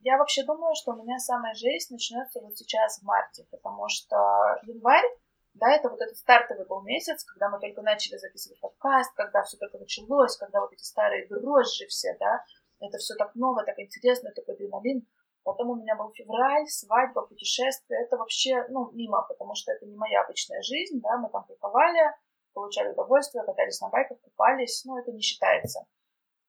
Я 0.00 0.18
вообще 0.18 0.44
думаю, 0.44 0.74
что 0.74 0.92
у 0.92 1.02
меня 1.02 1.18
самая 1.18 1.54
жизнь 1.54 1.92
начнется 1.92 2.40
вот 2.40 2.56
сейчас 2.58 2.98
в 2.98 3.04
марте, 3.04 3.46
потому 3.50 3.88
что 3.88 4.16
январь, 4.64 5.08
да, 5.54 5.70
это 5.70 5.88
вот 5.88 6.00
этот 6.00 6.16
стартовый 6.16 6.66
был 6.66 6.82
месяц, 6.82 7.24
когда 7.24 7.48
мы 7.48 7.58
только 7.58 7.80
начали 7.80 8.18
записывать 8.18 8.60
подкаст, 8.60 9.14
когда 9.14 9.42
все 9.42 9.56
только 9.56 9.78
началось, 9.78 10.36
когда 10.36 10.60
вот 10.60 10.72
эти 10.72 10.82
старые 10.82 11.26
дрожжи 11.26 11.86
все, 11.88 12.16
да, 12.20 12.44
это 12.80 12.98
все 12.98 13.14
так 13.14 13.34
ново, 13.34 13.64
так 13.64 13.78
интересно, 13.78 14.30
такой 14.32 14.54
адреналин. 14.54 15.06
Потом 15.42 15.70
у 15.70 15.76
меня 15.76 15.94
был 15.94 16.10
февраль, 16.12 16.66
свадьба, 16.68 17.22
путешествие. 17.22 18.02
Это 18.02 18.16
вообще, 18.16 18.66
ну, 18.68 18.90
мимо, 18.92 19.22
потому 19.28 19.54
что 19.54 19.72
это 19.72 19.86
не 19.86 19.96
моя 19.96 20.22
обычная 20.22 20.62
жизнь, 20.62 21.00
да, 21.00 21.18
мы 21.18 21.28
там 21.30 21.44
кайфовали, 21.44 22.14
получали 22.52 22.90
удовольствие, 22.90 23.44
катались 23.44 23.80
на 23.80 23.90
байках, 23.90 24.20
купались, 24.20 24.84
но 24.84 24.98
это 24.98 25.12
не 25.12 25.20
считается. 25.20 25.86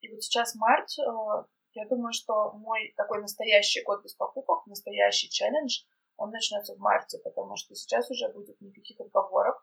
И 0.01 0.11
вот 0.11 0.23
сейчас 0.23 0.55
март, 0.55 0.87
э, 0.99 1.43
я 1.75 1.85
думаю, 1.85 2.13
что 2.13 2.53
мой 2.53 2.93
такой 2.95 3.21
настоящий 3.21 3.83
год 3.83 4.03
без 4.03 4.15
покупок, 4.15 4.65
настоящий 4.65 5.29
челлендж, 5.29 5.83
он 6.17 6.31
начнется 6.31 6.73
в 6.73 6.79
марте, 6.79 7.19
потому 7.23 7.57
что 7.57 7.75
сейчас 7.75 8.09
уже 8.09 8.29
будет 8.29 8.59
никаких 8.61 8.99
отговорок, 9.01 9.57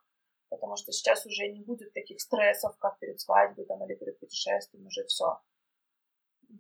потому 0.50 0.76
что 0.76 0.92
сейчас 0.92 1.24
уже 1.24 1.48
не 1.48 1.62
будет 1.62 1.94
таких 1.94 2.20
стрессов, 2.20 2.76
как 2.78 2.98
перед 2.98 3.18
свадьбой 3.18 3.64
там, 3.64 3.82
или 3.86 3.94
перед 3.94 4.20
путешествием, 4.20 4.86
уже 4.86 5.04
все. 5.06 5.40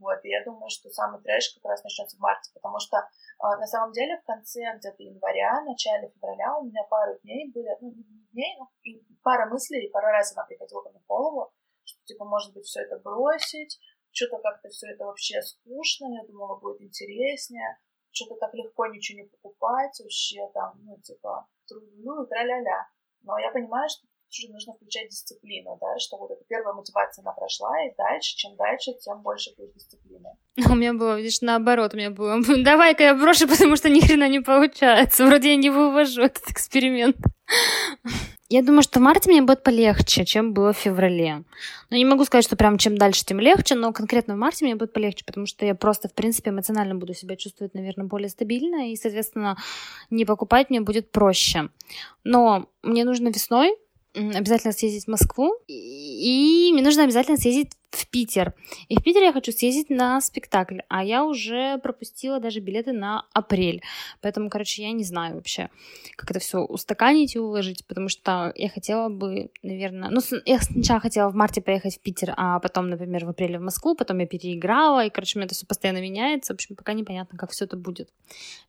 Вот, 0.00 0.24
и 0.24 0.30
я 0.30 0.42
думаю, 0.42 0.70
что 0.70 0.88
самый 0.88 1.20
трэш 1.20 1.54
как 1.54 1.70
раз 1.70 1.84
начнется 1.84 2.16
в 2.16 2.20
марте, 2.20 2.50
потому 2.54 2.78
что 2.78 2.96
э, 2.96 3.02
на 3.42 3.66
самом 3.66 3.92
деле 3.92 4.16
в 4.16 4.24
конце 4.24 4.60
где-то 4.78 5.02
января, 5.02 5.60
начале 5.64 6.08
февраля 6.08 6.56
у 6.56 6.64
меня 6.64 6.82
пару 6.88 7.18
дней 7.20 7.52
были, 7.52 7.76
ну, 7.82 7.90
не 7.90 8.26
дней, 8.32 8.56
но 8.58 8.70
пара 9.22 9.50
мыслей, 9.50 9.90
пару 9.90 10.06
раз 10.06 10.32
она 10.34 10.46
приходила 10.46 10.80
ко 10.80 10.88
мне 10.88 11.00
в 11.00 11.06
голову, 11.06 11.52
что, 11.84 12.02
типа, 12.04 12.24
может 12.24 12.54
быть, 12.54 12.64
все 12.64 12.80
это 12.80 12.98
бросить, 13.00 13.78
что-то 14.12 14.38
как-то 14.38 14.68
все 14.68 14.88
это 14.88 15.04
вообще 15.04 15.40
скучно, 15.42 16.06
я 16.14 16.26
думала, 16.26 16.58
будет 16.60 16.80
интереснее, 16.80 17.78
что-то 18.10 18.36
так 18.36 18.54
легко 18.54 18.86
ничего 18.86 19.20
не 19.20 19.28
покупать, 19.28 19.98
вообще 20.00 20.40
там, 20.54 20.78
ну, 20.84 20.98
типа, 21.00 21.46
ну 21.70 22.22
и 22.22 22.28
тра-ля-ля. 22.28 22.88
Но 23.22 23.38
я 23.38 23.50
понимаю, 23.50 23.88
что 23.88 24.06
уже 24.32 24.52
нужно 24.52 24.74
включать 24.74 25.08
дисциплину, 25.08 25.78
да, 25.80 25.98
что 25.98 26.16
вот 26.16 26.30
эта 26.30 26.42
первая 26.48 26.74
мотивация, 26.74 27.22
она 27.22 27.32
прошла, 27.32 27.70
и 27.84 27.94
дальше, 27.96 28.36
чем 28.36 28.56
дальше, 28.56 28.94
тем 28.94 29.20
больше 29.22 29.54
будет 29.56 29.74
дисциплины. 29.74 30.30
У 30.70 30.74
меня 30.74 30.94
было, 30.94 31.16
видишь, 31.16 31.40
наоборот, 31.40 31.94
у 31.94 31.96
меня 31.96 32.10
было, 32.10 32.40
давай-ка 32.64 33.02
я 33.02 33.14
брошу, 33.14 33.48
потому 33.48 33.76
что 33.76 33.88
ни 33.88 34.00
хрена 34.00 34.28
не 34.28 34.40
получается, 34.40 35.26
вроде 35.26 35.50
я 35.50 35.56
не 35.56 35.70
вывожу 35.70 36.22
этот 36.22 36.48
эксперимент. 36.50 37.16
Я 38.52 38.62
думаю, 38.62 38.82
что 38.82 38.98
в 38.98 39.02
марте 39.02 39.30
мне 39.30 39.40
будет 39.40 39.62
полегче, 39.62 40.26
чем 40.26 40.52
было 40.52 40.74
в 40.74 40.76
феврале. 40.76 41.42
Но 41.88 41.96
не 41.96 42.04
могу 42.04 42.26
сказать, 42.26 42.44
что 42.44 42.54
прям 42.54 42.76
чем 42.76 42.98
дальше, 42.98 43.24
тем 43.24 43.40
легче, 43.40 43.74
но 43.74 43.94
конкретно 43.94 44.34
в 44.34 44.36
марте 44.36 44.66
мне 44.66 44.74
будет 44.74 44.92
полегче, 44.92 45.24
потому 45.24 45.46
что 45.46 45.64
я 45.64 45.74
просто, 45.74 46.10
в 46.10 46.12
принципе, 46.12 46.50
эмоционально 46.50 46.94
буду 46.94 47.14
себя 47.14 47.36
чувствовать, 47.36 47.72
наверное, 47.72 48.04
более 48.04 48.28
стабильно, 48.28 48.92
и, 48.92 48.96
соответственно, 48.96 49.56
не 50.10 50.26
покупать 50.26 50.68
мне 50.68 50.82
будет 50.82 51.10
проще. 51.10 51.70
Но 52.24 52.68
мне 52.82 53.04
нужно 53.04 53.28
весной 53.28 53.74
обязательно 54.14 54.72
съездить 54.72 55.04
в 55.04 55.08
Москву, 55.08 55.54
и 55.66 56.70
мне 56.72 56.82
нужно 56.82 57.04
обязательно 57.04 57.36
съездить 57.36 57.72
в 57.90 58.06
Питер. 58.08 58.54
И 58.88 58.96
в 58.96 59.02
Питер 59.02 59.22
я 59.22 59.32
хочу 59.32 59.52
съездить 59.52 59.90
на 59.90 60.20
спектакль, 60.20 60.78
а 60.88 61.04
я 61.04 61.24
уже 61.24 61.78
пропустила 61.78 62.40
даже 62.40 62.60
билеты 62.60 62.92
на 62.92 63.26
апрель. 63.32 63.82
Поэтому, 64.20 64.48
короче, 64.48 64.82
я 64.82 64.92
не 64.92 65.04
знаю 65.04 65.34
вообще, 65.34 65.68
как 66.16 66.30
это 66.30 66.40
все 66.40 66.58
устаканить 66.58 67.36
и 67.36 67.38
уложить, 67.38 67.86
потому 67.86 68.08
что 68.08 68.52
я 68.56 68.68
хотела 68.68 69.08
бы, 69.08 69.50
наверное... 69.62 70.10
Ну, 70.10 70.20
я 70.46 70.60
сначала 70.60 71.00
хотела 71.00 71.30
в 71.30 71.34
марте 71.34 71.60
поехать 71.60 71.96
в 71.96 72.00
Питер, 72.00 72.34
а 72.36 72.60
потом, 72.60 72.88
например, 72.88 73.26
в 73.26 73.30
апреле 73.30 73.58
в 73.58 73.62
Москву, 73.62 73.94
потом 73.94 74.18
я 74.18 74.26
переиграла, 74.26 75.04
и, 75.04 75.10
короче, 75.10 75.38
у 75.38 75.40
меня 75.40 75.46
это 75.46 75.54
все 75.54 75.66
постоянно 75.66 76.00
меняется. 76.00 76.52
В 76.52 76.56
общем, 76.56 76.76
пока 76.76 76.94
непонятно, 76.94 77.38
как 77.38 77.50
все 77.50 77.66
это 77.66 77.76
будет. 77.76 78.08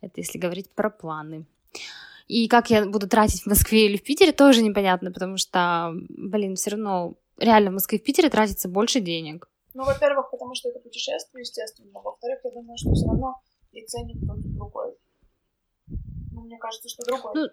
Это 0.02 0.20
если 0.20 0.38
говорить 0.38 0.70
про 0.70 0.90
планы. 0.90 1.46
И 2.28 2.48
как 2.48 2.70
я 2.70 2.86
буду 2.86 3.08
тратить 3.08 3.44
в 3.44 3.48
Москве 3.48 3.88
или 3.88 3.98
в 3.98 4.04
Питере, 4.04 4.32
тоже 4.32 4.62
непонятно, 4.62 5.12
потому 5.12 5.38
что, 5.38 5.92
блин, 6.10 6.56
все 6.56 6.72
равно 6.72 7.16
реально 7.38 7.72
в 7.72 7.74
Москве 7.74 7.98
и 7.98 8.02
в 8.02 8.04
Питере 8.04 8.30
тратится 8.30 8.70
больше 8.70 9.02
денег. 9.02 9.50
Ну, 9.74 9.84
во-первых, 9.84 10.30
потому 10.32 10.54
что 10.56 10.70
это 10.70 10.80
путешествие, 10.80 11.42
естественно. 11.42 12.00
Во-вторых, 12.04 12.40
я 12.44 12.52
думаю, 12.52 12.78
что 12.78 12.94
все 12.94 13.08
равно 13.08 13.36
и 13.72 13.84
ценник 13.86 14.20
тот 14.28 14.40
другой. 14.40 14.94
Ну, 16.32 16.42
мне 16.42 16.58
кажется, 16.60 16.90
что 16.90 17.04
другой. 17.04 17.32
Ну, 17.36 17.48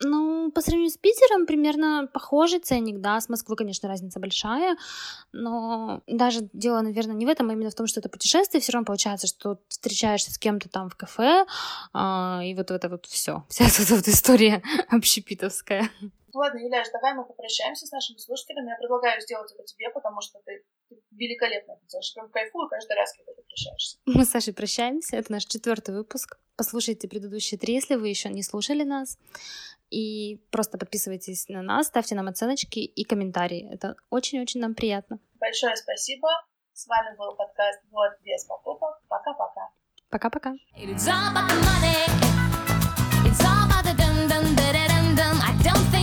ну, 0.00 0.50
по 0.52 0.60
сравнению 0.60 0.90
с 0.90 0.98
Питером 0.98 1.46
примерно 1.46 2.08
похожий 2.12 2.60
ценник, 2.60 3.00
да, 3.00 3.20
с 3.20 3.28
Москвой, 3.28 3.56
конечно, 3.56 3.88
разница 3.88 4.20
большая, 4.20 4.76
но 5.32 6.02
даже 6.06 6.48
дело, 6.52 6.80
наверное, 6.80 7.14
не 7.14 7.26
в 7.26 7.28
этом, 7.28 7.50
а 7.50 7.52
именно 7.52 7.70
в 7.70 7.74
том, 7.74 7.86
что 7.86 8.00
это 8.00 8.08
путешествие, 8.08 8.60
все 8.60 8.72
равно 8.72 8.84
получается, 8.84 9.26
что 9.26 9.58
встречаешься 9.68 10.32
с 10.32 10.38
кем-то 10.38 10.68
там 10.68 10.90
в 10.90 10.96
кафе, 10.96 11.46
а, 11.92 12.40
и 12.44 12.54
вот 12.54 12.70
это 12.70 12.88
вот 12.88 13.06
все, 13.06 13.44
вся 13.48 13.64
эта 13.66 13.94
вот 13.94 14.06
история 14.08 14.62
общепитовская. 14.90 15.90
Ладно, 16.36 16.58
Юляш, 16.58 16.88
давай 16.92 17.14
мы 17.14 17.24
попрощаемся 17.24 17.86
с 17.86 17.92
нашими 17.92 18.18
слушателями. 18.18 18.68
Я 18.68 18.76
предлагаю 18.76 19.22
сделать 19.22 19.50
это 19.52 19.64
тебе, 19.64 19.88
потому 19.88 20.20
что 20.20 20.38
ты, 20.44 20.64
ты 20.88 20.96
великолепно 21.10 21.74
делаешь. 21.88 22.14
Прям 22.14 22.30
кайфую 22.30 22.68
каждый 22.68 22.96
раз, 22.96 23.12
когда 23.16 23.32
ты 23.32 23.42
прощаешься. 23.42 23.98
Мы 24.06 24.24
с 24.24 24.30
Сашей 24.30 24.54
прощаемся. 24.54 25.16
Это 25.16 25.32
наш 25.32 25.44
четвертый 25.44 25.94
выпуск. 25.94 26.38
Послушайте 26.56 27.08
предыдущие 27.08 27.58
три, 27.58 27.74
если 27.74 27.96
вы 27.96 28.08
еще 28.08 28.28
не 28.28 28.42
слушали 28.42 28.84
нас. 28.84 29.18
И 29.90 30.40
просто 30.50 30.78
подписывайтесь 30.78 31.48
на 31.48 31.62
нас, 31.62 31.86
ставьте 31.86 32.14
нам 32.14 32.28
оценочки 32.28 32.80
и 32.80 33.04
комментарии. 33.04 33.68
Это 33.72 33.96
очень-очень 34.10 34.60
нам 34.60 34.74
приятно. 34.74 35.20
Большое 35.38 35.76
спасибо. 35.76 36.28
С 36.72 36.86
вами 36.86 37.16
был 37.16 37.34
подкаст 37.36 37.80
«Вот 37.90 38.12
без 38.22 38.44
покупок». 38.44 39.00
Пока-пока. 39.08 39.70
Пока-пока. 40.10 40.54
It's 40.76 41.06
all 41.06 41.30
about 41.30 41.48
the 41.48 41.56
money. 41.64 42.04
It's 43.26 43.40
all 43.40 43.64
about 43.64 43.84
the 43.84 43.94
dum-dum, 43.96 44.54
da-da-dum-dum. 44.54 45.40
I 45.40 45.52
don't 45.62 45.86
think 45.90 45.95